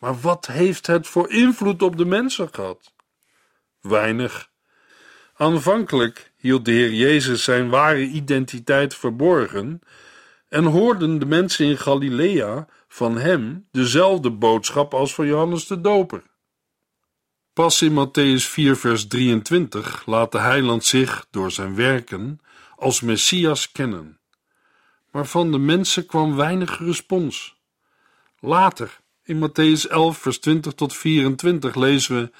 Maar 0.02 0.20
wat 0.20 0.46
heeft 0.46 0.88
het 0.88 1.08
voor 1.08 1.30
invloed 1.30 1.82
op 1.82 1.98
de 1.98 2.06
mensen 2.06 2.50
gehad? 2.52 2.94
Weinig. 3.82 4.50
Aanvankelijk 5.34 6.32
hield 6.38 6.66
de 6.66 6.72
Heer 6.72 6.94
Jezus 6.94 7.44
zijn 7.44 7.70
ware 7.70 8.04
identiteit 8.04 8.96
verborgen 8.96 9.82
en 10.50 10.64
hoorden 10.64 11.20
de 11.20 11.26
mensen 11.26 11.66
in 11.66 11.78
Galilea 11.78 12.68
van 12.88 13.18
hem 13.18 13.68
dezelfde 13.72 14.32
boodschap 14.32 14.94
als 14.94 15.14
van 15.14 15.26
Johannes 15.26 15.68
de 15.68 15.82
Doper. 15.82 16.24
Pas 17.54 17.82
in 17.82 17.92
Matthäus 17.92 18.46
4, 18.50 18.76
vers 18.76 19.08
23 19.08 20.06
laat 20.06 20.32
de 20.32 20.40
heiland 20.40 20.86
zich 20.86 21.28
door 21.32 21.52
zijn 21.52 21.76
werken 21.76 22.40
als 22.76 23.02
Messias 23.02 23.72
kennen. 23.72 24.20
Maar 25.12 25.26
van 25.26 25.52
de 25.52 25.60
mensen 25.60 26.06
kwam 26.06 26.36
weinig 26.36 26.80
respons. 26.80 27.56
Later, 28.40 29.01
in 29.32 29.40
Matthäus 29.40 29.88
11, 29.88 30.18
vers 30.18 30.40
20 30.40 30.74
tot 30.74 30.94
24, 30.94 31.76
lezen 31.76 32.16
we: 32.16 32.32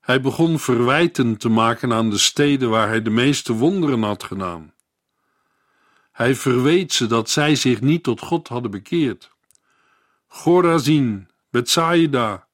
Hij 0.00 0.20
begon 0.20 0.58
verwijten 0.58 1.36
te 1.36 1.48
maken 1.48 1.92
aan 1.92 2.10
de 2.10 2.18
steden 2.18 2.70
waar 2.70 2.88
hij 2.88 3.02
de 3.02 3.10
meeste 3.10 3.52
wonderen 3.52 4.02
had 4.02 4.22
gedaan. 4.22 4.72
Hij 6.12 6.34
verweet 6.34 6.92
ze 6.92 7.06
dat 7.06 7.30
zij 7.30 7.54
zich 7.54 7.80
niet 7.80 8.02
tot 8.02 8.20
God 8.20 8.48
hadden 8.48 8.70
bekeerd. 8.70 9.30
Gorazin, 10.26 11.28
Bethsaida, 11.50 12.46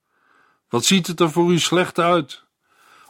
wat 0.69 0.85
ziet 0.85 1.07
het 1.07 1.21
er 1.21 1.31
voor 1.31 1.53
u 1.53 1.59
slecht 1.59 1.99
uit? 1.99 2.45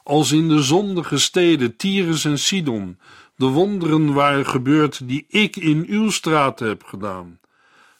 Als 0.03 0.33
in 0.33 0.49
de 0.49 0.63
zondige 0.63 1.19
steden 1.19 1.77
Tyrus 1.77 2.25
en 2.25 2.39
Sidon 2.39 2.99
de 3.37 3.47
wonderen 3.47 4.13
waren 4.13 4.47
gebeurd 4.47 5.09
die 5.09 5.25
ik 5.29 5.57
in 5.57 5.85
uw 5.89 6.11
straten 6.11 6.69
heb 6.69 6.85
gedaan, 6.85 7.41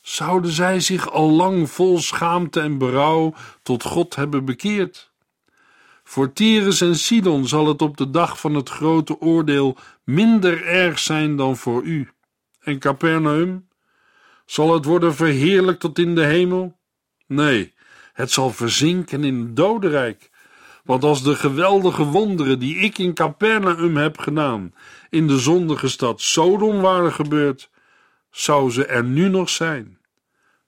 zouden 0.03 0.51
zij 0.51 0.81
zich 0.81 1.11
al 1.11 1.31
lang 1.31 1.71
vol 1.71 1.99
schaamte 1.99 2.61
en 2.61 2.79
berouw 2.79 3.35
tot 3.63 3.83
God 3.83 4.15
hebben 4.15 4.45
bekeerd? 4.45 5.11
Voor 6.05 6.33
Tyrus 6.33 6.81
en 6.81 6.97
Sidon 6.97 7.47
zal 7.47 7.67
het 7.67 7.83
op 7.83 7.97
de 7.97 8.11
dag 8.11 8.41
van 8.41 8.55
het 8.55 8.69
grote 8.69 9.21
oordeel 9.21 9.77
minder 10.05 10.67
erg 10.67 10.99
zijn 10.99 11.37
dan 11.37 11.57
voor 11.57 11.83
u. 11.83 12.11
En 12.61 12.79
Capernaum? 12.79 13.69
Zal 14.47 14.75
het 14.75 14.85
worden 14.85 15.15
verheerlijkt 15.15 15.81
tot 15.81 15.99
in 15.99 16.15
de 16.15 16.25
hemel? 16.25 16.77
Nee, 17.27 17.73
het 18.13 18.31
zal 18.31 18.51
verzinken 18.51 19.25
in 19.25 19.41
het 19.41 19.57
dodenrijk. 19.57 20.31
Want 20.85 21.05
als 21.05 21.23
de 21.23 21.35
geweldige 21.35 22.05
wonderen 22.05 22.59
die 22.59 22.77
ik 22.77 22.99
in 22.99 23.15
Capernaum 23.15 23.97
heb 23.97 24.19
gedaan, 24.19 24.75
in 25.11 25.27
de 25.27 25.39
zondige 25.39 25.89
stad 25.89 26.21
Sodom 26.21 26.81
waren 26.81 27.13
gebeurd, 27.13 27.71
zou 28.33 28.71
ze 28.71 28.87
er 28.87 29.05
nu 29.05 29.29
nog 29.29 29.49
zijn. 29.49 29.99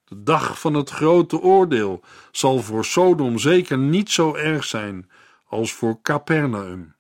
De 0.05 0.23
dag 0.23 0.61
van 0.61 0.75
het 0.75 0.91
grote 0.91 1.41
oordeel 1.41 2.03
zal 2.31 2.63
voor 2.63 2.85
Sodom 2.85 3.39
zeker 3.39 3.79
niet 3.79 4.11
zo 4.11 4.35
erg 4.35 4.65
zijn 4.65 5.11
als 5.47 5.73
voor 5.73 6.03
Capernaum. 6.03 6.95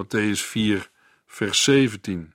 Matthäus 0.00 0.40
4, 0.40 0.90
vers 1.26 1.62
17. 1.62 2.34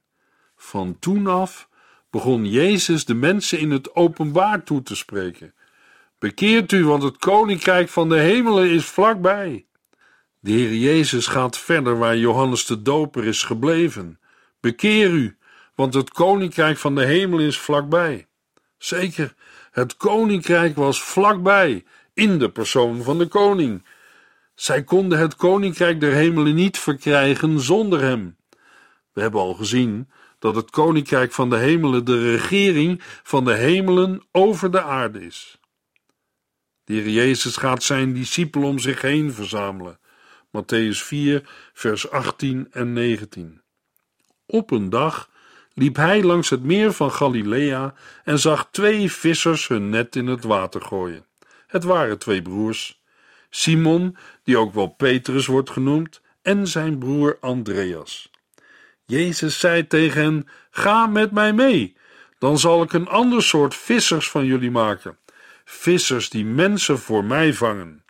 Van 0.55 0.99
toen 0.99 1.27
af 1.27 1.69
begon 2.09 2.49
Jezus 2.49 3.05
de 3.05 3.13
mensen 3.13 3.59
in 3.59 3.71
het 3.71 3.95
openbaar 3.95 4.63
toe 4.63 4.83
te 4.83 4.95
spreken. 4.95 5.53
Bekeert 6.19 6.71
u, 6.71 6.85
want 6.85 7.03
het 7.03 7.17
koninkrijk 7.17 7.89
van 7.89 8.09
de 8.09 8.17
hemelen 8.17 8.69
is 8.69 8.85
vlakbij. 8.85 9.65
De 10.39 10.51
Heer 10.51 10.73
Jezus 10.73 11.27
gaat 11.27 11.57
verder 11.57 11.97
waar 11.97 12.17
Johannes 12.17 12.65
de 12.65 12.81
Doper 12.81 13.25
is 13.25 13.43
gebleven. 13.43 14.19
Bekeer 14.59 15.09
u, 15.09 15.37
want 15.81 15.93
het 15.93 16.11
koninkrijk 16.11 16.77
van 16.77 16.95
de 16.95 17.05
hemel 17.05 17.39
is 17.39 17.59
vlakbij. 17.59 18.27
Zeker, 18.77 19.33
het 19.71 19.97
koninkrijk 19.97 20.75
was 20.75 21.03
vlakbij, 21.03 21.83
in 22.13 22.39
de 22.39 22.49
persoon 22.49 23.03
van 23.03 23.17
de 23.17 23.27
koning. 23.27 23.85
Zij 24.55 24.83
konden 24.83 25.19
het 25.19 25.35
koninkrijk 25.35 25.99
der 25.99 26.13
hemelen 26.13 26.55
niet 26.55 26.79
verkrijgen 26.79 27.59
zonder 27.59 28.01
hem. 28.01 28.37
We 29.13 29.21
hebben 29.21 29.41
al 29.41 29.53
gezien 29.53 30.09
dat 30.39 30.55
het 30.55 30.69
koninkrijk 30.69 31.31
van 31.31 31.49
de 31.49 31.57
hemelen 31.57 32.05
de 32.05 32.31
regering 32.31 33.01
van 33.23 33.45
de 33.45 33.53
hemelen 33.53 34.23
over 34.31 34.71
de 34.71 34.81
aarde 34.81 35.25
is. 35.25 35.59
De 36.83 37.11
Jezus 37.11 37.57
gaat 37.57 37.83
zijn 37.83 38.13
discipelen 38.13 38.67
om 38.67 38.79
zich 38.79 39.01
heen 39.01 39.33
verzamelen. 39.33 39.99
Matthäus 40.57 41.03
4, 41.03 41.49
vers 41.73 42.09
18 42.09 42.67
en 42.71 42.93
19. 42.93 43.61
Op 44.45 44.71
een 44.71 44.89
dag 44.89 45.29
liep 45.73 45.95
hij 45.95 46.23
langs 46.23 46.49
het 46.49 46.63
meer 46.63 46.93
van 46.93 47.11
Galilea 47.11 47.93
en 48.23 48.39
zag 48.39 48.67
twee 48.71 49.11
vissers 49.11 49.67
hun 49.67 49.89
net 49.89 50.15
in 50.15 50.27
het 50.27 50.43
water 50.43 50.81
gooien. 50.81 51.25
Het 51.67 51.83
waren 51.83 52.19
twee 52.19 52.41
broers. 52.41 53.01
Simon, 53.49 54.17
die 54.43 54.57
ook 54.57 54.73
wel 54.73 54.87
Petrus 54.87 55.45
wordt 55.45 55.69
genoemd, 55.69 56.21
en 56.41 56.67
zijn 56.67 56.97
broer 56.97 57.37
Andreas. 57.39 58.31
Jezus 59.05 59.59
zei 59.59 59.87
tegen 59.87 60.21
hen: 60.21 60.47
Ga 60.69 61.07
met 61.07 61.31
mij 61.31 61.53
mee, 61.53 61.95
dan 62.39 62.59
zal 62.59 62.83
ik 62.83 62.93
een 62.93 63.07
ander 63.07 63.43
soort 63.43 63.75
vissers 63.75 64.29
van 64.29 64.45
jullie 64.45 64.71
maken. 64.71 65.17
Vissers 65.65 66.29
die 66.29 66.45
mensen 66.45 66.99
voor 66.99 67.23
mij 67.23 67.53
vangen. 67.53 68.03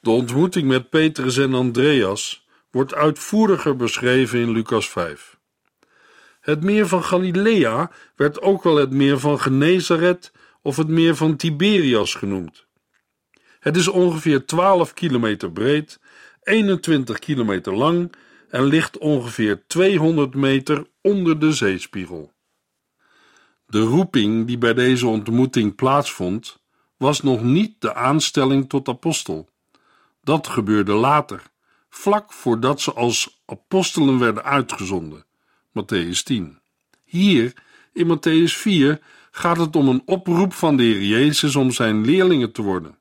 De 0.00 0.10
ontmoeting 0.10 0.68
met 0.68 0.90
Petrus 0.90 1.36
en 1.36 1.54
Andreas 1.54 2.46
wordt 2.70 2.94
uitvoeriger 2.94 3.76
beschreven 3.76 4.38
in 4.38 4.50
Lucas 4.50 4.88
5. 4.88 5.38
Het 6.40 6.62
meer 6.62 6.88
van 6.88 7.04
Galilea 7.04 7.90
werd 8.16 8.40
ook 8.40 8.62
wel 8.62 8.76
het 8.76 8.90
meer 8.90 9.18
van 9.18 9.40
Genezaret 9.40 10.32
of 10.62 10.76
het 10.76 10.88
meer 10.88 11.16
van 11.16 11.36
Tiberias 11.36 12.14
genoemd. 12.14 12.66
Het 13.58 13.76
is 13.76 13.88
ongeveer 13.88 14.46
12 14.46 14.94
kilometer 14.94 15.52
breed, 15.52 16.00
21 16.42 17.18
kilometer 17.18 17.74
lang 17.74 18.12
en 18.48 18.64
ligt 18.64 18.98
ongeveer 18.98 19.62
200 19.66 20.34
meter 20.34 20.86
onder 21.00 21.38
de 21.38 21.52
zeespiegel. 21.52 22.32
De 23.66 23.80
roeping 23.80 24.46
die 24.46 24.58
bij 24.58 24.74
deze 24.74 25.06
ontmoeting 25.06 25.74
plaatsvond, 25.74 26.60
was 26.96 27.22
nog 27.22 27.42
niet 27.42 27.80
de 27.80 27.94
aanstelling 27.94 28.68
tot 28.68 28.88
apostel. 28.88 29.48
Dat 30.22 30.46
gebeurde 30.46 30.92
later, 30.92 31.42
vlak 31.88 32.32
voordat 32.32 32.80
ze 32.80 32.92
als 32.92 33.42
apostelen 33.46 34.18
werden 34.18 34.44
uitgezonden. 34.44 35.24
Matthäus 35.72 36.22
10. 36.22 36.58
Hier, 37.04 37.52
in 37.92 38.06
Matthäus 38.06 38.56
4, 38.56 38.98
gaat 39.30 39.56
het 39.56 39.76
om 39.76 39.88
een 39.88 40.02
oproep 40.04 40.52
van 40.52 40.76
de 40.76 40.82
Heer 40.82 41.02
Jezus 41.02 41.56
om 41.56 41.70
zijn 41.70 42.04
leerlingen 42.04 42.52
te 42.52 42.62
worden. 42.62 42.98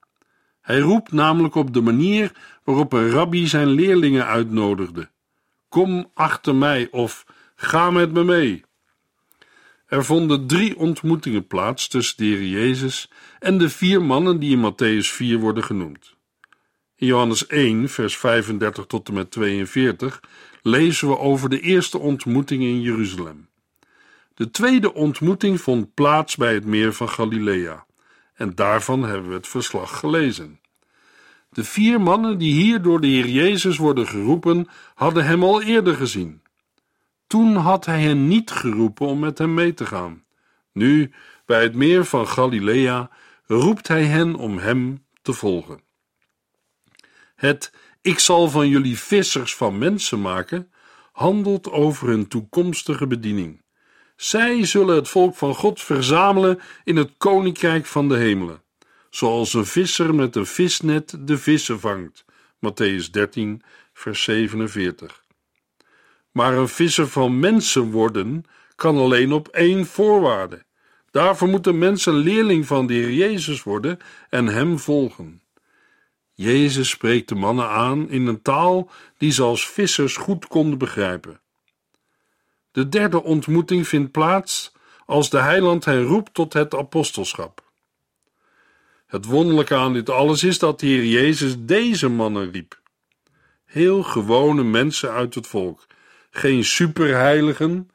Hij 0.61 0.79
roept 0.79 1.11
namelijk 1.11 1.55
op 1.55 1.73
de 1.73 1.81
manier 1.81 2.31
waarop 2.63 2.93
een 2.93 3.09
rabbi 3.09 3.47
zijn 3.47 3.67
leerlingen 3.67 4.25
uitnodigde. 4.25 5.09
Kom 5.69 6.11
achter 6.13 6.55
mij 6.55 6.87
of 6.91 7.25
ga 7.55 7.91
met 7.91 8.11
me 8.11 8.23
mee. 8.23 8.63
Er 9.85 10.05
vonden 10.05 10.47
drie 10.47 10.77
ontmoetingen 10.77 11.47
plaats 11.47 11.87
tussen 11.87 12.17
de 12.17 12.23
Heer 12.23 12.47
Jezus 12.47 13.09
en 13.39 13.57
de 13.57 13.69
vier 13.69 14.01
mannen 14.01 14.39
die 14.39 14.57
in 14.57 14.71
Matthäus 14.71 15.07
4 15.13 15.39
worden 15.39 15.63
genoemd. 15.63 16.17
In 16.95 17.07
Johannes 17.07 17.47
1, 17.47 17.89
vers 17.89 18.17
35 18.17 18.85
tot 18.85 19.07
en 19.07 19.13
met 19.13 19.31
42 19.31 20.19
lezen 20.61 21.07
we 21.07 21.17
over 21.17 21.49
de 21.49 21.59
eerste 21.59 21.97
ontmoeting 21.97 22.63
in 22.63 22.81
Jeruzalem. 22.81 23.47
De 24.33 24.51
tweede 24.51 24.93
ontmoeting 24.93 25.61
vond 25.61 25.93
plaats 25.93 26.35
bij 26.35 26.53
het 26.53 26.65
meer 26.65 26.93
van 26.93 27.09
Galilea, 27.09 27.85
en 28.33 28.55
daarvan 28.55 29.03
hebben 29.03 29.29
we 29.29 29.35
het 29.35 29.47
verslag 29.47 29.99
gelezen. 29.99 30.59
De 31.49 31.63
vier 31.63 32.01
mannen 32.01 32.37
die 32.37 32.53
hier 32.53 32.81
door 32.81 33.01
de 33.01 33.07
Heer 33.07 33.27
Jezus 33.27 33.77
worden 33.77 34.07
geroepen, 34.07 34.67
hadden 34.95 35.25
hem 35.25 35.43
al 35.43 35.61
eerder 35.61 35.95
gezien. 35.95 36.41
Toen 37.27 37.55
had 37.55 37.85
hij 37.85 38.01
hen 38.01 38.27
niet 38.27 38.51
geroepen 38.51 39.07
om 39.07 39.19
met 39.19 39.37
hem 39.37 39.53
mee 39.53 39.73
te 39.73 39.85
gaan. 39.85 40.23
Nu, 40.73 41.11
bij 41.45 41.63
het 41.63 41.75
meer 41.75 42.05
van 42.05 42.27
Galilea, 42.27 43.09
roept 43.45 43.87
hij 43.87 44.03
hen 44.03 44.35
om 44.35 44.57
hem 44.57 45.05
te 45.21 45.33
volgen. 45.33 45.81
Het 47.39 47.71
ik 48.01 48.19
zal 48.19 48.49
van 48.49 48.67
jullie 48.67 48.99
vissers 48.99 49.55
van 49.55 49.77
mensen 49.77 50.21
maken, 50.21 50.71
handelt 51.11 51.71
over 51.71 52.07
hun 52.07 52.27
toekomstige 52.27 53.07
bediening. 53.07 53.61
Zij 54.15 54.65
zullen 54.65 54.95
het 54.95 55.09
volk 55.09 55.35
van 55.35 55.55
God 55.55 55.81
verzamelen 55.81 56.59
in 56.83 56.95
het 56.95 57.11
koninkrijk 57.17 57.85
van 57.85 58.09
de 58.09 58.15
hemelen, 58.15 58.61
zoals 59.09 59.53
een 59.53 59.65
visser 59.65 60.15
met 60.15 60.35
een 60.35 60.45
visnet 60.45 61.17
de 61.19 61.37
vissen 61.37 61.79
vangt. 61.79 62.25
Matthäus 62.55 63.09
13, 63.11 63.61
vers 63.93 64.23
47. 64.23 65.23
Maar 66.31 66.53
een 66.53 66.69
visser 66.69 67.07
van 67.07 67.39
mensen 67.39 67.91
worden 67.91 68.43
kan 68.75 68.97
alleen 68.97 69.31
op 69.31 69.47
één 69.47 69.85
voorwaarde. 69.85 70.63
Daarvoor 71.11 71.47
moeten 71.47 71.77
mensen 71.77 72.13
leerling 72.13 72.65
van 72.65 72.87
de 72.87 72.93
Heer 72.93 73.11
Jezus 73.11 73.63
worden 73.63 73.97
en 74.29 74.47
hem 74.47 74.79
volgen. 74.79 75.41
Jezus 76.39 76.89
spreekt 76.89 77.29
de 77.29 77.35
mannen 77.35 77.69
aan 77.69 78.09
in 78.09 78.27
een 78.27 78.41
taal 78.41 78.89
die 79.17 79.31
ze 79.31 79.43
als 79.43 79.67
vissers 79.67 80.15
goed 80.15 80.47
konden 80.47 80.77
begrijpen. 80.77 81.39
De 82.71 82.89
derde 82.89 83.23
ontmoeting 83.23 83.87
vindt 83.87 84.11
plaats 84.11 84.71
als 85.05 85.29
de 85.29 85.37
heiland 85.37 85.85
hen 85.85 86.03
roept 86.03 86.33
tot 86.33 86.53
het 86.53 86.75
apostelschap. 86.75 87.63
Het 89.05 89.25
wonderlijke 89.25 89.75
aan 89.75 89.93
dit 89.93 90.09
alles 90.09 90.43
is 90.43 90.59
dat 90.59 90.79
de 90.79 90.85
Heer 90.85 91.05
Jezus 91.05 91.55
deze 91.57 92.09
mannen 92.09 92.51
riep. 92.51 92.79
Heel 93.65 94.03
gewone 94.03 94.63
mensen 94.63 95.11
uit 95.11 95.35
het 95.35 95.47
volk, 95.47 95.87
geen 96.31 96.63
superheiligen, 96.63 97.91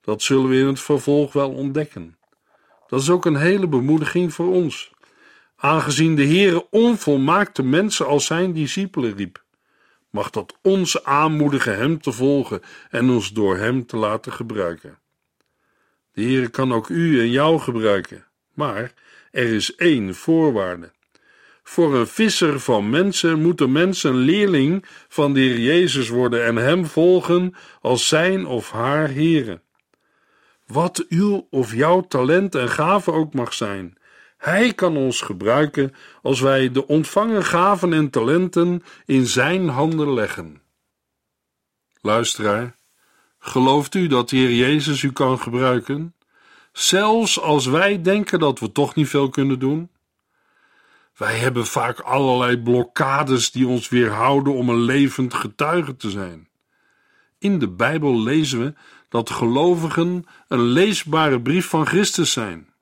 dat 0.00 0.22
zullen 0.22 0.48
we 0.48 0.56
in 0.56 0.66
het 0.66 0.80
vervolg 0.80 1.32
wel 1.32 1.50
ontdekken. 1.50 2.16
Dat 2.86 3.00
is 3.00 3.10
ook 3.10 3.24
een 3.24 3.36
hele 3.36 3.66
bemoediging 3.66 4.34
voor 4.34 4.52
ons 4.52 4.93
aangezien 5.64 6.14
de 6.14 6.26
Heere 6.26 6.66
onvolmaakte 6.70 7.62
mensen 7.62 8.06
als 8.06 8.26
zijn 8.26 8.52
discipelen 8.52 9.16
riep. 9.16 9.42
Mag 10.10 10.30
dat 10.30 10.58
ons 10.62 11.04
aanmoedigen 11.04 11.76
hem 11.76 12.00
te 12.00 12.12
volgen 12.12 12.60
en 12.90 13.10
ons 13.10 13.32
door 13.32 13.56
hem 13.56 13.86
te 13.86 13.96
laten 13.96 14.32
gebruiken. 14.32 14.98
De 16.12 16.22
Heere 16.22 16.48
kan 16.48 16.72
ook 16.72 16.88
u 16.88 17.20
en 17.20 17.30
jou 17.30 17.58
gebruiken, 17.58 18.26
maar 18.54 18.92
er 19.30 19.52
is 19.52 19.74
één 19.74 20.14
voorwaarde. 20.14 20.92
Voor 21.62 21.94
een 21.94 22.06
visser 22.06 22.60
van 22.60 22.90
mensen 22.90 23.42
moet 23.42 23.58
de 23.58 23.68
mens 23.68 24.02
een 24.02 24.16
leerling 24.16 24.84
van 25.08 25.32
de 25.32 25.40
Heer 25.40 25.58
Jezus 25.58 26.08
worden 26.08 26.44
en 26.44 26.56
hem 26.56 26.86
volgen 26.86 27.54
als 27.80 28.08
zijn 28.08 28.46
of 28.46 28.70
haar 28.70 29.08
Heere. 29.10 29.60
Wat 30.66 31.04
uw 31.08 31.46
of 31.50 31.74
jouw 31.74 32.00
talent 32.00 32.54
en 32.54 32.68
gave 32.68 33.12
ook 33.12 33.34
mag 33.34 33.52
zijn, 33.52 33.98
hij 34.44 34.72
kan 34.74 34.96
ons 34.96 35.20
gebruiken 35.20 35.94
als 36.22 36.40
wij 36.40 36.72
de 36.72 36.86
ontvangen 36.86 37.44
gaven 37.44 37.92
en 37.92 38.10
talenten 38.10 38.82
in 39.06 39.26
Zijn 39.26 39.68
handen 39.68 40.12
leggen. 40.12 40.62
Luisteraar, 42.00 42.76
gelooft 43.38 43.94
u 43.94 44.06
dat 44.06 44.28
de 44.28 44.36
Heer 44.36 44.54
Jezus 44.54 45.02
u 45.02 45.12
kan 45.12 45.38
gebruiken, 45.38 46.14
zelfs 46.72 47.40
als 47.40 47.66
wij 47.66 48.02
denken 48.02 48.38
dat 48.38 48.58
we 48.58 48.72
toch 48.72 48.94
niet 48.94 49.08
veel 49.08 49.28
kunnen 49.28 49.58
doen? 49.58 49.90
Wij 51.16 51.36
hebben 51.38 51.66
vaak 51.66 52.00
allerlei 52.00 52.58
blokkades 52.58 53.50
die 53.50 53.66
ons 53.66 53.88
weerhouden 53.88 54.54
om 54.54 54.68
een 54.68 54.82
levend 54.82 55.34
getuige 55.34 55.96
te 55.96 56.10
zijn. 56.10 56.48
In 57.38 57.58
de 57.58 57.68
Bijbel 57.68 58.22
lezen 58.22 58.60
we 58.60 58.74
dat 59.08 59.30
gelovigen 59.30 60.26
een 60.48 60.62
leesbare 60.62 61.40
brief 61.40 61.68
van 61.68 61.86
Christus 61.86 62.32
zijn. 62.32 62.73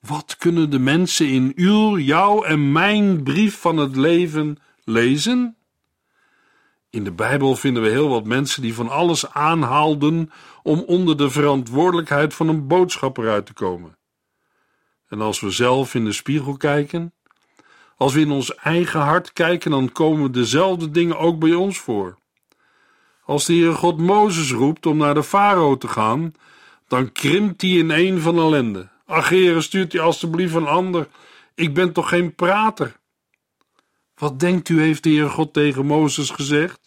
Wat 0.00 0.36
kunnen 0.36 0.70
de 0.70 0.78
mensen 0.78 1.28
in 1.28 1.52
uw, 1.56 1.98
jouw 1.98 2.42
en 2.42 2.72
mijn 2.72 3.22
brief 3.22 3.60
van 3.60 3.76
het 3.76 3.96
leven 3.96 4.58
lezen? 4.84 5.56
In 6.90 7.04
de 7.04 7.12
Bijbel 7.12 7.56
vinden 7.56 7.82
we 7.82 7.88
heel 7.88 8.08
wat 8.08 8.24
mensen 8.24 8.62
die 8.62 8.74
van 8.74 8.88
alles 8.88 9.30
aanhaalden 9.30 10.30
om 10.62 10.80
onder 10.80 11.16
de 11.16 11.30
verantwoordelijkheid 11.30 12.34
van 12.34 12.48
een 12.48 12.66
boodschapper 12.66 13.30
uit 13.30 13.46
te 13.46 13.52
komen. 13.52 13.98
En 15.08 15.20
als 15.20 15.40
we 15.40 15.50
zelf 15.50 15.94
in 15.94 16.04
de 16.04 16.12
spiegel 16.12 16.56
kijken, 16.56 17.12
als 17.96 18.14
we 18.14 18.20
in 18.20 18.30
ons 18.30 18.54
eigen 18.54 19.00
hart 19.00 19.32
kijken, 19.32 19.70
dan 19.70 19.92
komen 19.92 20.32
dezelfde 20.32 20.90
dingen 20.90 21.18
ook 21.18 21.38
bij 21.38 21.54
ons 21.54 21.78
voor. 21.78 22.18
Als 23.24 23.44
de 23.44 23.52
Heere 23.52 23.74
God 23.74 23.98
Mozes 23.98 24.52
roept 24.52 24.86
om 24.86 24.96
naar 24.96 25.14
de 25.14 25.22
farao 25.22 25.76
te 25.76 25.88
gaan, 25.88 26.32
dan 26.88 27.12
krimpt 27.12 27.62
hij 27.62 27.70
in 27.70 27.90
een 27.90 28.20
van 28.20 28.38
ellende. 28.38 28.89
Ach, 29.10 29.28
heren, 29.28 29.62
stuurt 29.62 29.94
u 29.94 29.98
alstublieft 29.98 30.54
een 30.54 30.66
ander. 30.66 31.08
Ik 31.54 31.74
ben 31.74 31.92
toch 31.92 32.08
geen 32.08 32.34
prater? 32.34 32.96
Wat 34.14 34.40
denkt 34.40 34.68
u, 34.68 34.80
heeft 34.80 35.02
de 35.02 35.10
Heer 35.10 35.30
God 35.30 35.52
tegen 35.52 35.86
Mozes 35.86 36.30
gezegd? 36.30 36.80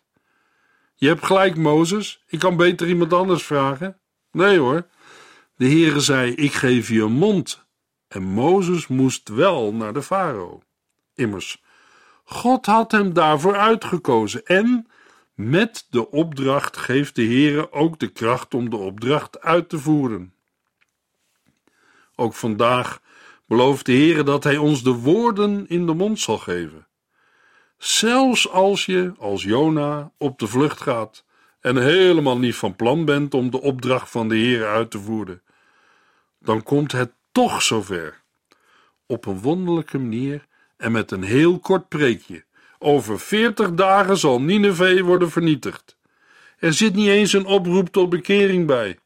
Je 0.96 1.08
hebt 1.08 1.26
gelijk, 1.26 1.58
Mozes. 1.58 2.24
Ik 2.28 2.40
kan 2.40 2.58
beter 2.58 2.88
iemand 2.88 3.14
anders 3.14 3.44
vragen. 3.44 4.00
Nee 4.32 4.60
hoor. 4.60 4.88
De 5.56 5.66
Heere 5.66 6.00
zei: 6.00 6.34
Ik 6.34 6.54
geef 6.54 6.90
je 6.90 7.02
een 7.02 7.12
mond. 7.12 7.66
En 8.08 8.24
Mozes 8.24 8.88
moest 8.88 9.30
wel 9.30 9.74
naar 9.74 9.94
de 9.94 10.02
farao. 10.02 10.62
Immers, 11.16 11.64
God 12.24 12.66
had 12.66 12.92
hem 12.92 13.14
daarvoor 13.14 13.58
uitgekozen 13.58 14.46
en 14.46 14.88
met 15.36 15.88
de 15.90 16.12
opdracht 16.12 16.78
geeft 16.78 17.16
de 17.16 17.26
Heere 17.26 17.72
ook 17.72 18.00
de 18.00 18.08
kracht 18.08 18.54
om 18.54 18.70
de 18.70 18.78
opdracht 18.78 19.42
uit 19.42 19.70
te 19.70 19.80
voeren. 19.80 20.33
Ook 22.16 22.34
vandaag 22.34 23.02
belooft 23.46 23.86
de 23.86 23.92
Heer 23.92 24.26
dat 24.26 24.44
Hij 24.44 24.58
ons 24.58 24.84
de 24.84 24.92
woorden 24.92 25.68
in 25.68 25.86
de 25.86 25.94
mond 25.94 26.20
zal 26.20 26.38
geven. 26.38 26.88
Zelfs 27.78 28.50
als 28.50 28.86
je, 28.86 29.14
als 29.18 29.44
Jona, 29.44 30.12
op 30.18 30.40
de 30.40 30.48
vlucht 30.48 30.82
gaat 30.82 31.26
en 31.60 31.78
helemaal 31.78 32.38
niet 32.38 32.56
van 32.56 32.76
plan 32.76 33.06
bent 33.06 33.34
om 33.34 33.52
de 33.52 33.62
opdracht 33.62 34.10
van 34.10 34.30
de 34.30 34.36
Heer 34.36 34.68
uit 34.68 34.92
te 34.92 35.00
voeren, 35.00 35.42
dan 36.40 36.64
komt 36.64 36.92
het 36.92 37.12
toch 37.32 37.62
zover. 37.62 38.22
Op 39.06 39.26
een 39.26 39.42
wonderlijke 39.42 39.98
manier 39.98 40.46
en 40.78 40.92
met 40.92 41.12
een 41.12 41.24
heel 41.24 41.60
kort 41.60 41.88
preekje. 41.88 42.46
Over 42.80 43.20
veertig 43.20 43.74
dagen 43.74 44.18
zal 44.18 44.42
Nineveh 44.42 45.04
worden 45.04 45.32
vernietigd. 45.32 45.98
Er 46.58 46.74
zit 46.74 46.94
niet 46.94 47.08
eens 47.08 47.34
een 47.34 47.46
oproep 47.46 47.90
tot 47.90 48.10
bekering 48.10 48.68
bij. 48.68 49.00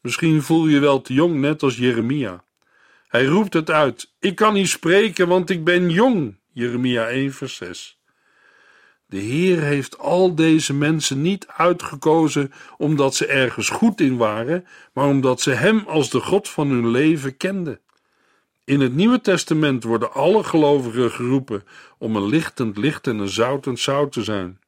Misschien 0.00 0.42
voel 0.42 0.66
je 0.66 0.78
wel 0.78 1.00
te 1.00 1.12
jong, 1.12 1.34
net 1.34 1.62
als 1.62 1.76
Jeremia. 1.76 2.44
Hij 3.08 3.24
roept 3.24 3.52
het 3.52 3.70
uit: 3.70 4.12
Ik 4.18 4.34
kan 4.34 4.54
niet 4.54 4.68
spreken, 4.68 5.28
want 5.28 5.50
ik 5.50 5.64
ben 5.64 5.90
jong. 5.90 6.38
Jeremia 6.52 7.08
1, 7.08 7.32
vers 7.32 7.56
6. 7.56 7.98
De 9.06 9.18
Heer 9.18 9.60
heeft 9.60 9.98
al 9.98 10.34
deze 10.34 10.74
mensen 10.74 11.22
niet 11.22 11.46
uitgekozen 11.46 12.52
omdat 12.78 13.14
ze 13.14 13.26
ergens 13.26 13.68
goed 13.68 14.00
in 14.00 14.16
waren, 14.16 14.66
maar 14.92 15.06
omdat 15.06 15.40
ze 15.40 15.50
Hem 15.50 15.84
als 15.86 16.10
de 16.10 16.20
God 16.20 16.48
van 16.48 16.68
hun 16.68 16.88
leven 16.88 17.36
kenden. 17.36 17.80
In 18.64 18.80
het 18.80 18.94
Nieuwe 18.94 19.20
Testament 19.20 19.84
worden 19.84 20.12
alle 20.12 20.44
gelovigen 20.44 21.10
geroepen 21.10 21.64
om 21.98 22.16
een 22.16 22.26
lichtend 22.26 22.76
licht 22.76 23.06
en 23.06 23.18
een 23.18 23.28
zoutend 23.28 23.80
zout 23.80 24.12
te 24.12 24.22
zijn. 24.22 24.60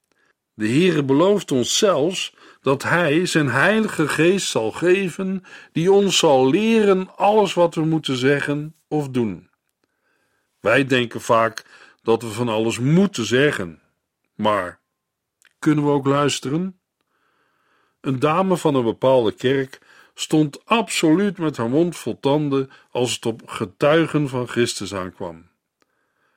De 0.54 0.68
Heere 0.68 1.02
belooft 1.02 1.52
ons 1.52 1.78
zelfs 1.78 2.34
dat 2.62 2.82
Hij 2.82 3.26
zijn 3.26 3.48
Heilige 3.48 4.08
Geest 4.08 4.48
zal 4.48 4.70
geven, 4.70 5.44
die 5.72 5.92
ons 5.92 6.18
zal 6.18 6.50
leren 6.50 7.16
alles 7.16 7.54
wat 7.54 7.74
we 7.74 7.84
moeten 7.84 8.16
zeggen 8.16 8.74
of 8.88 9.08
doen. 9.08 9.50
Wij 10.60 10.84
denken 10.84 11.20
vaak 11.20 11.64
dat 12.02 12.22
we 12.22 12.28
van 12.28 12.48
alles 12.48 12.78
moeten 12.78 13.24
zeggen, 13.24 13.82
maar 14.34 14.80
kunnen 15.58 15.84
we 15.84 15.90
ook 15.90 16.06
luisteren? 16.06 16.80
Een 18.00 18.18
dame 18.18 18.56
van 18.56 18.74
een 18.74 18.84
bepaalde 18.84 19.32
kerk 19.32 19.80
stond 20.14 20.64
absoluut 20.64 21.38
met 21.38 21.56
haar 21.56 21.68
mond 21.68 21.96
vol 21.96 22.20
tanden 22.20 22.70
als 22.90 23.14
het 23.14 23.26
op 23.26 23.42
getuigen 23.48 24.28
van 24.28 24.48
Christus 24.48 24.94
aankwam. 24.94 25.50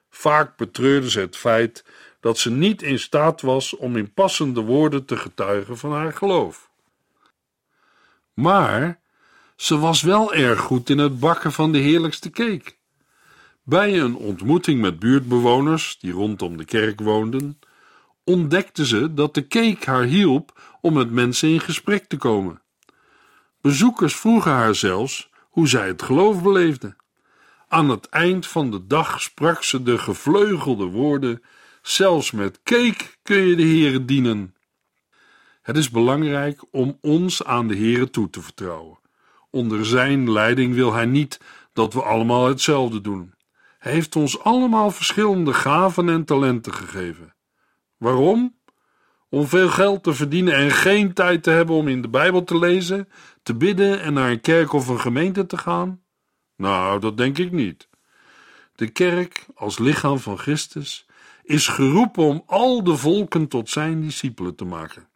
Vaak 0.09 0.57
betreurde 0.57 1.09
ze 1.09 1.19
het 1.19 1.37
feit 1.37 1.85
dat 2.25 2.37
ze 2.37 2.51
niet 2.51 2.81
in 2.81 2.99
staat 2.99 3.41
was 3.41 3.75
om 3.75 3.95
in 3.95 4.13
passende 4.13 4.61
woorden 4.61 5.05
te 5.05 5.17
getuigen 5.17 5.77
van 5.77 5.91
haar 5.91 6.13
geloof. 6.13 6.69
Maar 8.33 8.99
ze 9.55 9.77
was 9.77 10.01
wel 10.01 10.33
erg 10.33 10.59
goed 10.59 10.89
in 10.89 10.97
het 10.97 11.19
bakken 11.19 11.51
van 11.51 11.71
de 11.71 11.77
heerlijkste 11.77 12.29
cake. 12.29 12.73
Bij 13.63 13.99
een 13.99 14.15
ontmoeting 14.15 14.81
met 14.81 14.99
buurtbewoners 14.99 15.97
die 15.99 16.11
rondom 16.11 16.57
de 16.57 16.65
kerk 16.65 16.99
woonden, 16.99 17.59
ontdekte 18.23 18.85
ze 18.85 19.13
dat 19.13 19.33
de 19.33 19.47
cake 19.47 19.89
haar 19.89 20.03
hielp 20.03 20.77
om 20.81 20.93
met 20.93 21.11
mensen 21.11 21.49
in 21.49 21.59
gesprek 21.59 22.05
te 22.07 22.17
komen. 22.17 22.61
Bezoekers 23.61 24.15
vroegen 24.15 24.51
haar 24.51 24.75
zelfs 24.75 25.29
hoe 25.49 25.67
zij 25.67 25.87
het 25.87 26.01
geloof 26.01 26.43
beleefde. 26.43 26.95
Aan 27.67 27.89
het 27.89 28.09
eind 28.09 28.47
van 28.47 28.71
de 28.71 28.87
dag 28.87 29.21
sprak 29.21 29.63
ze 29.63 29.83
de 29.83 29.97
gevleugelde 29.97 30.85
woorden: 30.85 31.41
Zelfs 31.85 32.31
met 32.31 32.59
cake 32.63 33.05
kun 33.23 33.37
je 33.37 33.55
de 33.55 33.63
Heere 33.63 34.05
dienen. 34.05 34.55
Het 35.61 35.77
is 35.77 35.89
belangrijk 35.89 36.63
om 36.71 36.97
ons 37.01 37.43
aan 37.43 37.67
de 37.67 37.75
Heere 37.75 38.09
toe 38.09 38.29
te 38.29 38.41
vertrouwen. 38.41 38.99
Onder 39.49 39.85
zijn 39.85 40.31
leiding 40.31 40.73
wil 40.73 40.93
hij 40.93 41.05
niet 41.05 41.39
dat 41.73 41.93
we 41.93 42.01
allemaal 42.01 42.47
hetzelfde 42.47 43.01
doen. 43.01 43.33
Hij 43.77 43.91
heeft 43.91 44.15
ons 44.15 44.39
allemaal 44.39 44.91
verschillende 44.91 45.53
gaven 45.53 46.09
en 46.09 46.25
talenten 46.25 46.73
gegeven. 46.73 47.35
Waarom? 47.97 48.59
Om 49.29 49.47
veel 49.47 49.69
geld 49.69 50.03
te 50.03 50.13
verdienen 50.13 50.53
en 50.53 50.71
geen 50.71 51.13
tijd 51.13 51.43
te 51.43 51.49
hebben 51.49 51.75
om 51.75 51.87
in 51.87 52.01
de 52.01 52.09
Bijbel 52.09 52.43
te 52.43 52.57
lezen, 52.57 53.09
te 53.43 53.55
bidden 53.55 54.01
en 54.01 54.13
naar 54.13 54.29
een 54.29 54.41
kerk 54.41 54.73
of 54.73 54.87
een 54.87 54.99
gemeente 54.99 55.45
te 55.45 55.57
gaan? 55.57 56.01
Nou, 56.55 56.99
dat 56.99 57.17
denk 57.17 57.37
ik 57.37 57.51
niet. 57.51 57.89
De 58.75 58.87
kerk, 58.87 59.45
als 59.55 59.79
lichaam 59.79 60.19
van 60.19 60.37
Christus, 60.37 61.05
is 61.45 61.67
geroepen 61.67 62.23
om 62.23 62.43
al 62.45 62.83
de 62.83 62.95
volken 62.97 63.47
tot 63.47 63.69
zijn 63.69 64.01
discipelen 64.01 64.55
te 64.55 64.65
maken. 64.65 65.09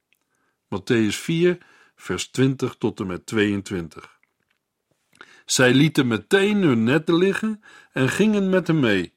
Matthäus 0.76 1.16
4, 1.16 1.58
vers 1.96 2.28
20 2.28 2.76
tot 2.76 3.00
en 3.00 3.08
met 3.08 3.26
22. 3.26 4.18
Zij 5.46 5.74
lieten 5.74 6.08
meteen 6.08 6.62
hun 6.62 6.84
netten 6.84 7.16
liggen 7.16 7.64
en 7.92 8.10
gingen 8.10 8.50
met 8.50 8.68
hem 8.68 8.80
mee. 8.80 9.14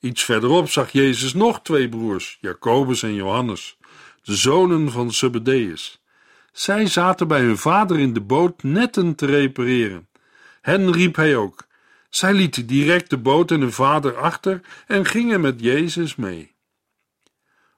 Iets 0.00 0.24
verderop 0.24 0.70
zag 0.70 0.90
Jezus 0.90 1.34
nog 1.34 1.62
twee 1.62 1.88
broers, 1.88 2.38
Jacobus 2.40 3.02
en 3.02 3.14
Johannes, 3.14 3.78
de 4.22 4.36
zonen 4.36 4.90
van 4.90 5.12
Zebedeus. 5.12 6.02
Zij 6.52 6.86
zaten 6.86 7.28
bij 7.28 7.40
hun 7.40 7.58
vader 7.58 7.98
in 7.98 8.12
de 8.12 8.20
boot 8.20 8.62
netten 8.62 9.14
te 9.14 9.26
repareren. 9.26 10.08
Hen 10.60 10.92
riep 10.92 11.16
hij 11.16 11.36
ook. 11.36 11.66
Zij 12.14 12.34
lieten 12.34 12.66
direct 12.66 13.10
de 13.10 13.18
boot 13.18 13.50
en 13.50 13.60
hun 13.60 13.72
vader 13.72 14.16
achter 14.16 14.60
en 14.86 15.06
gingen 15.06 15.40
met 15.40 15.60
Jezus 15.60 16.16
mee. 16.16 16.54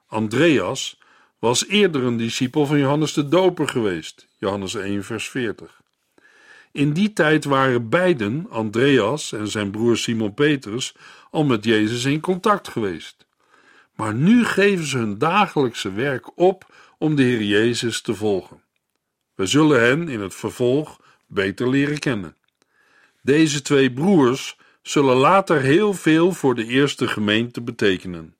Andreas 0.07 0.99
was 1.39 1.67
eerder 1.67 2.03
een 2.03 2.17
discipel 2.17 2.65
van 2.65 2.77
Johannes 2.77 3.13
de 3.13 3.27
Doper 3.27 3.67
geweest, 3.67 4.27
Johannes 4.37 4.75
1, 4.75 5.03
vers 5.03 5.29
40. 5.29 5.81
In 6.71 6.93
die 6.93 7.13
tijd 7.13 7.45
waren 7.45 7.89
beiden, 7.89 8.47
Andreas 8.49 9.31
en 9.31 9.47
zijn 9.47 9.71
broer 9.71 9.97
Simon 9.97 10.33
Petrus, 10.33 10.95
al 11.31 11.43
met 11.43 11.63
Jezus 11.63 12.05
in 12.05 12.19
contact 12.19 12.67
geweest. 12.67 13.25
Maar 13.95 14.13
nu 14.13 14.45
geven 14.45 14.85
ze 14.85 14.97
hun 14.97 15.17
dagelijkse 15.17 15.91
werk 15.91 16.37
op 16.37 16.73
om 16.97 17.15
de 17.15 17.23
Heer 17.23 17.43
Jezus 17.43 18.01
te 18.01 18.15
volgen. 18.15 18.61
We 19.35 19.45
zullen 19.45 19.81
hen 19.81 20.07
in 20.07 20.21
het 20.21 20.35
vervolg 20.35 20.99
beter 21.27 21.69
leren 21.69 21.99
kennen. 21.99 22.35
Deze 23.25 23.61
twee 23.61 23.93
broers 23.93 24.57
zullen 24.81 25.15
later 25.15 25.61
heel 25.61 25.93
veel 25.93 26.31
voor 26.31 26.55
de 26.55 26.65
eerste 26.65 27.07
gemeente 27.07 27.61
betekenen. 27.61 28.35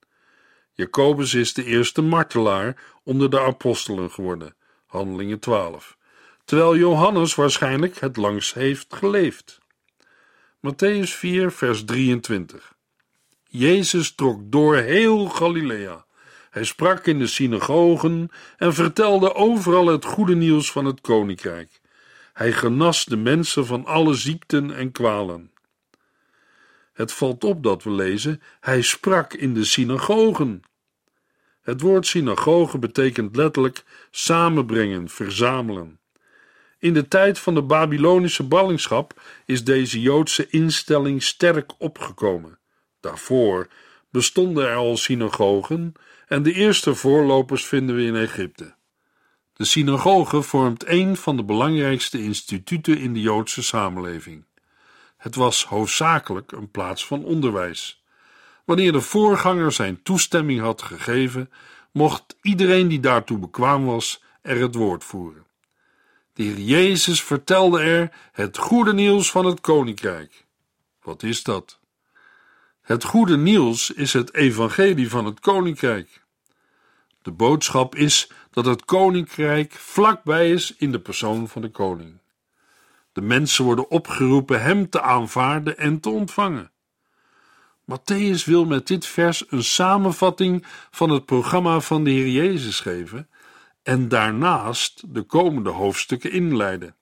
Jacobus 0.74 1.34
is 1.34 1.54
de 1.54 1.64
eerste 1.64 2.02
martelaar 2.02 2.82
onder 3.04 3.30
de 3.30 3.40
apostelen 3.40 4.12
geworden, 4.12 4.56
Handelingen 4.86 5.40
12, 5.40 5.98
terwijl 6.44 6.78
Johannes 6.78 7.36
waarschijnlijk 7.36 8.00
het 8.00 8.18
langst 8.18 8.54
heeft 8.54 8.96
geleefd. 8.96 9.60
Matthäus 10.68 11.10
4, 11.10 11.52
vers 11.52 11.86
23. 11.86 12.74
Jezus 13.44 14.16
trok 14.16 14.42
door 14.44 14.76
heel 14.76 15.26
Galilea. 15.26 16.06
Hij 16.50 16.64
sprak 16.64 17.06
in 17.06 17.20
de 17.20 17.28
synagogen 17.28 18.30
en 18.58 18.74
vertelde 18.74 19.34
overal 19.36 19.88
het 19.88 20.06
goede 20.06 20.36
nieuws 20.36 20.72
van 20.72 20.86
het 20.86 21.02
koninkrijk. 21.02 21.84
Hij 22.36 22.52
genas 22.52 23.06
de 23.06 23.18
mensen 23.18 23.66
van 23.66 23.86
alle 23.86 24.14
ziekten 24.14 24.76
en 24.76 24.92
kwalen. 24.92 25.52
Het 26.94 27.14
valt 27.14 27.44
op 27.44 27.64
dat 27.64 27.84
we 27.84 27.92
lezen: 27.92 28.42
hij 28.60 28.82
sprak 28.82 29.34
in 29.34 29.54
de 29.54 29.64
synagogen. 29.64 30.62
Het 31.62 31.82
woord 31.82 32.08
synagoge 32.08 32.78
betekent 32.78 33.36
letterlijk 33.36 33.84
samenbrengen, 34.12 35.10
verzamelen. 35.10 36.00
In 36.80 36.94
de 36.94 37.08
tijd 37.08 37.40
van 37.40 37.54
de 37.54 37.62
Babylonische 37.62 38.44
ballingschap 38.44 39.22
is 39.46 39.64
deze 39.64 40.02
Joodse 40.02 40.48
instelling 40.50 41.24
sterk 41.24 41.72
opgekomen. 41.78 42.60
Daarvoor 43.00 43.68
bestonden 44.10 44.68
er 44.68 44.76
al 44.76 44.98
synagogen 44.98 45.94
en 46.28 46.44
de 46.44 46.54
eerste 46.54 46.96
voorlopers 46.96 47.66
vinden 47.66 47.96
we 47.96 48.04
in 48.04 48.16
Egypte. 48.16 48.75
De 49.56 49.66
synagoge 49.66 50.42
vormt 50.42 50.88
een 50.88 51.18
van 51.18 51.38
de 51.38 51.44
belangrijkste 51.44 52.24
instituten 52.24 52.98
in 52.98 53.14
de 53.14 53.22
Joodse 53.22 53.64
samenleving. 53.64 54.44
Het 55.18 55.36
was 55.36 55.66
hoofdzakelijk 55.66 56.52
een 56.52 56.72
plaats 56.72 57.06
van 57.06 57.24
onderwijs. 57.24 58.04
Wanneer 58.66 58.92
de 58.92 59.02
voorganger 59.02 59.72
zijn 59.72 60.04
toestemming 60.04 60.60
had 60.60 60.82
gegeven, 60.82 61.52
mocht 61.92 62.36
iedereen 62.42 62.88
die 62.88 63.00
daartoe 63.00 63.38
bekwaam 63.38 63.86
was 63.86 64.24
er 64.42 64.62
het 64.62 64.76
woord 64.76 65.04
voeren. 65.04 65.46
De 66.34 66.44
Heer 66.44 66.60
Jezus 66.60 67.24
vertelde 67.24 67.80
er 67.80 68.12
het 68.32 68.58
goede 68.58 68.94
nieuws 68.94 69.32
van 69.32 69.46
het 69.46 69.62
koninkrijk. 69.62 70.46
Wat 71.02 71.24
is 71.24 71.44
dat? 71.44 71.80
Het 72.82 73.04
goede 73.04 73.38
nieuws 73.38 73.92
is 73.92 74.14
het 74.14 74.34
evangelie 74.34 75.10
van 75.10 75.26
het 75.26 75.40
koninkrijk. 75.40 76.24
De 77.22 77.32
boodschap 77.32 77.96
is 77.96 78.30
dat 78.56 78.66
het 78.66 78.86
koninkrijk 78.86 79.72
vlakbij 79.72 80.52
is 80.52 80.76
in 80.78 80.92
de 80.92 81.00
persoon 81.00 81.48
van 81.48 81.62
de 81.62 81.70
koning. 81.70 82.18
De 83.12 83.22
mensen 83.22 83.66
worden 83.66 83.90
opgeroepen 83.90 84.62
hem 84.62 84.90
te 84.90 85.02
aanvaarden 85.02 85.78
en 85.78 86.00
te 86.00 86.10
ontvangen. 86.10 86.72
Matthäus 87.92 88.46
wil 88.46 88.66
met 88.66 88.88
dit 88.88 89.06
vers 89.06 89.44
een 89.50 89.64
samenvatting 89.64 90.66
van 90.92 91.10
het 91.10 91.26
programma 91.26 91.80
van 91.80 92.04
de 92.04 92.10
Heer 92.10 92.28
Jezus 92.28 92.80
geven 92.80 93.30
en 93.84 94.08
daarnaast 94.08 95.14
de 95.14 95.22
komende 95.22 95.70
hoofdstukken 95.70 96.32
inleiden. 96.32 96.96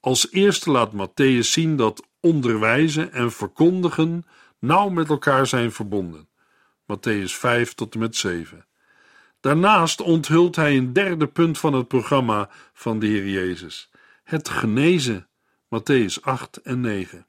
Als 0.00 0.30
eerste 0.30 0.70
laat 0.70 0.92
Matthäus 0.92 1.48
zien 1.50 1.76
dat 1.76 2.06
onderwijzen 2.20 3.12
en 3.12 3.32
verkondigen 3.32 4.26
nauw 4.58 4.88
met 4.88 5.08
elkaar 5.08 5.46
zijn 5.46 5.72
verbonden. 5.72 6.28
Matthäus 6.82 7.32
5 7.32 7.74
tot 7.74 7.94
en 7.94 8.00
met 8.00 8.16
7. 8.16 8.66
Daarnaast 9.46 10.00
onthult 10.00 10.56
hij 10.56 10.76
een 10.76 10.92
derde 10.92 11.26
punt 11.26 11.58
van 11.58 11.72
het 11.72 11.88
programma 11.88 12.48
van 12.72 12.98
de 12.98 13.06
Heer 13.06 13.28
Jezus: 13.28 13.90
het 14.24 14.48
genezen. 14.48 15.28
Matthäus 15.74 16.20
8 16.20 16.56
en 16.56 16.80
9. 16.80 17.26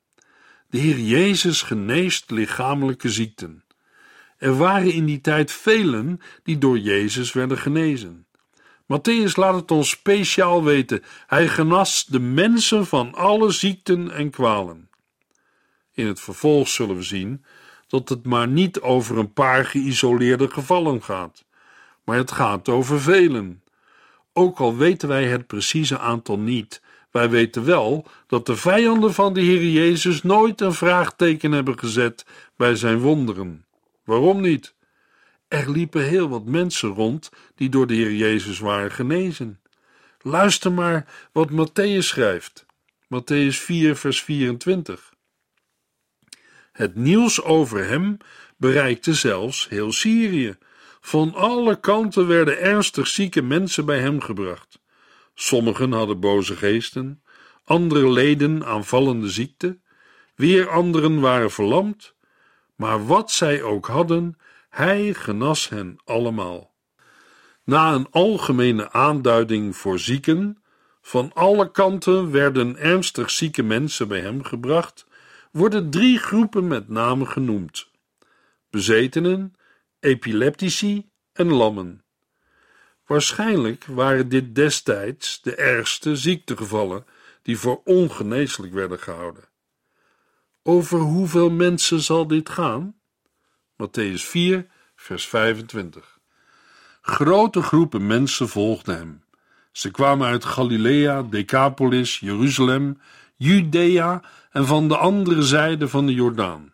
De 0.70 0.78
Heer 0.78 1.00
Jezus 1.00 1.62
geneest 1.62 2.32
lichamelijke 2.32 3.10
ziekten. 3.10 3.64
Er 4.38 4.58
waren 4.58 4.94
in 4.94 5.06
die 5.06 5.22
tijd 5.22 5.52
velen 5.52 6.22
die 6.44 6.58
door 6.58 6.78
Jezus 6.78 7.34
werden 7.34 7.58
genezen. 7.58 8.28
Matthäus 8.84 9.36
laat 9.36 9.56
het 9.56 9.72
ons 9.72 9.90
speciaal 9.90 10.64
weten. 10.64 11.04
Hij 11.28 11.48
genas 11.48 12.06
de 12.06 12.20
mensen 12.20 12.86
van 12.86 13.14
alle 13.14 13.52
ziekten 13.52 14.12
en 14.12 14.30
kwalen. 14.30 14.90
In 15.94 16.08
het 16.08 16.20
vervolg 16.20 16.68
zullen 16.68 16.96
we 16.96 17.04
zien 17.04 17.46
dat 17.88 18.10
het 18.10 18.26
maar 18.26 18.48
niet 18.48 18.80
over 18.80 19.18
een 19.18 19.34
paar 19.34 19.66
geïsoleerde 19.66 20.50
gevallen 20.50 21.04
gaat, 21.04 21.46
maar 22.08 22.18
het 22.18 22.32
gaat 22.32 22.70
over 22.70 23.02
velen. 23.02 23.64
Ook 24.34 24.60
al 24.60 24.78
weten 24.78 25.08
wij 25.08 25.26
het 25.26 25.48
precieze 25.48 26.00
aantal 26.00 26.40
niet, 26.40 26.82
wij 27.12 27.30
weten 27.30 27.66
wel 27.66 28.08
dat 28.28 28.46
de 28.46 28.56
vijanden 28.56 29.14
van 29.14 29.34
de 29.34 29.42
Heer 29.42 29.64
Jezus 29.64 30.24
nooit 30.24 30.62
een 30.62 30.74
vraagteken 30.74 31.52
hebben 31.52 31.80
gezet 31.80 32.26
bij 32.56 32.76
zijn 32.76 33.00
wonderen. 33.00 33.66
Waarom 34.04 34.42
niet? 34.42 34.76
Er 35.48 35.72
liepen 35.72 36.04
heel 36.04 36.30
wat 36.30 36.46
mensen 36.46 36.90
rond 36.90 37.30
die 37.56 37.70
door 37.70 37.88
de 37.88 37.94
Heer 37.94 38.14
Jezus 38.14 38.60
waren 38.60 38.92
genezen. 38.92 39.60
Luister 40.22 40.72
maar 40.72 41.06
wat 41.32 41.50
Matthäus 41.52 42.06
schrijft. 42.06 42.66
Matthäus 43.06 43.58
4, 43.58 43.96
vers 43.96 44.24
24. 44.24 45.14
Het 46.72 46.96
nieuws 46.96 47.44
over 47.44 47.88
hem 47.88 48.18
bereikte 48.58 49.14
zelfs 49.14 49.70
heel 49.70 49.92
Syrië. 49.92 50.58
Van 51.08 51.34
alle 51.34 51.80
kanten 51.80 52.28
werden 52.28 52.60
ernstig 52.60 53.08
zieke 53.08 53.42
mensen 53.42 53.86
bij 53.86 54.00
hem 54.00 54.22
gebracht. 54.22 54.80
Sommigen 55.34 55.92
hadden 55.92 56.20
boze 56.20 56.56
geesten, 56.56 57.24
andere 57.64 58.10
leden 58.12 58.66
aanvallende 58.66 59.30
ziekte, 59.30 59.80
weer 60.36 60.70
anderen 60.70 61.20
waren 61.20 61.52
verlamd. 61.52 62.14
Maar 62.76 63.06
wat 63.06 63.32
zij 63.32 63.64
ook 63.64 63.88
hadden, 63.88 64.38
hij 64.70 65.14
genas 65.14 65.70
hen 65.70 66.00
allemaal. 66.06 66.74
Na 67.64 67.94
een 67.94 68.08
algemene 68.12 68.92
aanduiding 68.92 69.76
voor 69.76 70.00
zieken, 70.00 70.62
van 71.02 71.32
alle 71.34 71.72
kanten 71.72 72.32
werden 72.32 72.78
ernstig 72.78 73.30
zieke 73.30 73.64
mensen 73.64 74.08
bij 74.08 74.20
hem 74.20 74.44
gebracht, 74.44 75.06
worden 75.52 75.90
drie 75.90 76.18
groepen 76.18 76.68
met 76.68 76.90
name 76.90 77.26
genoemd: 77.26 77.90
bezetenen, 78.70 79.54
epileptici 80.00 81.10
en 81.34 81.48
lammen. 81.48 82.06
Waarschijnlijk 83.06 83.86
waren 83.86 84.30
dit 84.30 84.56
destijds 84.56 85.42
de 85.42 85.56
ergste 85.56 86.16
ziektegevallen 86.16 87.06
die 87.42 87.58
voor 87.58 87.82
ongeneeslijk 87.84 88.74
werden 88.74 89.00
gehouden. 89.00 89.44
Over 90.64 91.00
hoeveel 91.00 91.50
mensen 91.50 92.00
zal 92.00 92.28
dit 92.28 92.50
gaan? 92.50 92.96
Matthäus 93.84 94.24
4, 94.26 94.68
vers 94.96 95.28
25. 95.28 96.20
Grote 97.02 97.62
groepen 97.62 98.08
mensen 98.08 98.50
volgden 98.50 98.98
hem. 98.98 99.24
Ze 99.72 99.92
kwamen 99.92 100.28
uit 100.28 100.46
Galilea, 100.46 101.22
Decapolis, 101.22 102.20
Jeruzalem, 102.20 103.02
Judea 103.36 104.24
en 104.52 104.66
van 104.66 104.88
de 104.88 104.98
andere 104.98 105.42
zijde 105.42 105.88
van 105.88 106.06
de 106.06 106.14
Jordaan. 106.14 106.74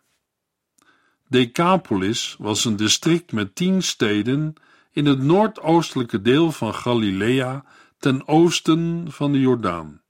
Decapolis 1.33 2.35
was 2.39 2.65
een 2.65 2.75
district 2.75 3.31
met 3.31 3.55
tien 3.55 3.83
steden 3.83 4.53
in 4.91 5.05
het 5.05 5.19
noordoostelijke 5.19 6.21
deel 6.21 6.51
van 6.51 6.75
Galilea 6.75 7.65
ten 7.99 8.27
oosten 8.27 9.05
van 9.11 9.31
de 9.31 9.39
Jordaan. 9.39 10.01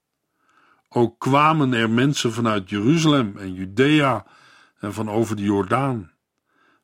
Ook 0.88 1.18
kwamen 1.18 1.72
er 1.72 1.90
mensen 1.90 2.32
vanuit 2.32 2.70
Jeruzalem 2.70 3.36
en 3.36 3.54
Judea 3.54 4.26
en 4.78 4.92
van 4.92 5.10
over 5.10 5.36
de 5.36 5.42
Jordaan. 5.42 6.12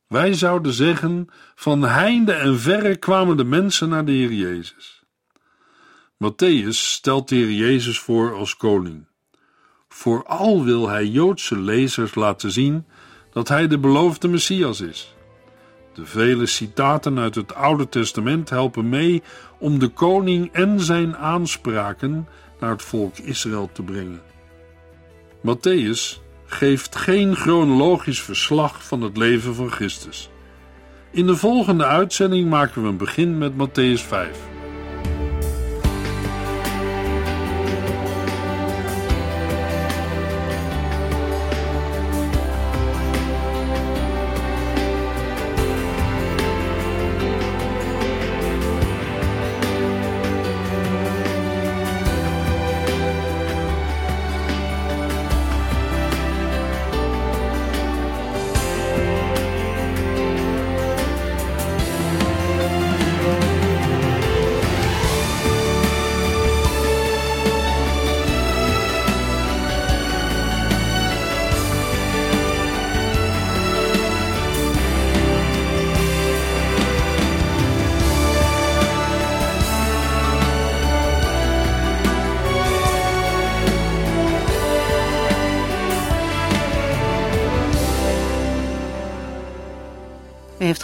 Wij 0.07 0.33
zouden 0.33 0.73
zeggen, 0.73 1.29
van 1.55 1.83
heinde 1.83 2.33
en 2.33 2.61
verre 2.61 2.97
kwamen 2.97 3.37
de 3.37 3.45
mensen 3.45 3.89
naar 3.89 4.05
de 4.05 4.13
Heer 4.13 4.33
Jezus. 4.33 5.03
Matthäus 6.25 6.69
stelt 6.69 7.29
de 7.29 7.35
Heer 7.35 7.53
Jezus 7.53 7.99
voor 7.99 8.35
als 8.35 8.57
koning. 8.57 9.07
Vooral 9.89 10.65
wil 10.65 10.89
hij 10.89 11.07
Joodse 11.07 11.59
lezers 11.59 12.15
laten 12.15 12.51
zien 12.51 12.87
dat 13.33 13.49
hij 13.49 13.67
de 13.69 13.79
beloofde 13.79 14.29
Messias 14.29 14.81
is. 14.81 15.15
De 15.95 16.07
vele 16.07 16.47
citaten 16.47 17.19
uit 17.19 17.35
het 17.35 17.55
Oude 17.55 17.89
Testament 17.89 18.51
helpen 18.51 18.89
mee 18.89 19.23
om 19.59 19.79
de 19.79 19.89
koning 19.89 20.53
en 20.53 20.81
zijn 20.81 21.17
aanspraken 21.17 22.29
naar 22.61 22.71
het 22.71 22.83
volk 22.83 23.19
Israël 23.19 23.71
te 23.73 23.83
brengen. 23.83 24.21
Matthäus 25.41 26.21
geeft 26.47 26.97
geen 26.97 27.37
chronologisch 27.37 28.23
verslag 28.23 28.85
van 28.85 29.03
het 29.03 29.17
leven 29.17 29.55
van 29.55 29.71
Christus. 29.71 30.31
In 31.11 31.27
de 31.27 31.37
volgende 31.37 31.85
uitzending 31.85 32.51
maken 32.51 32.83
we 32.83 32.89
een 32.89 32.97
begin 32.97 33.39
met 33.39 33.53
Matthäus 33.53 34.07
5. 34.07 34.50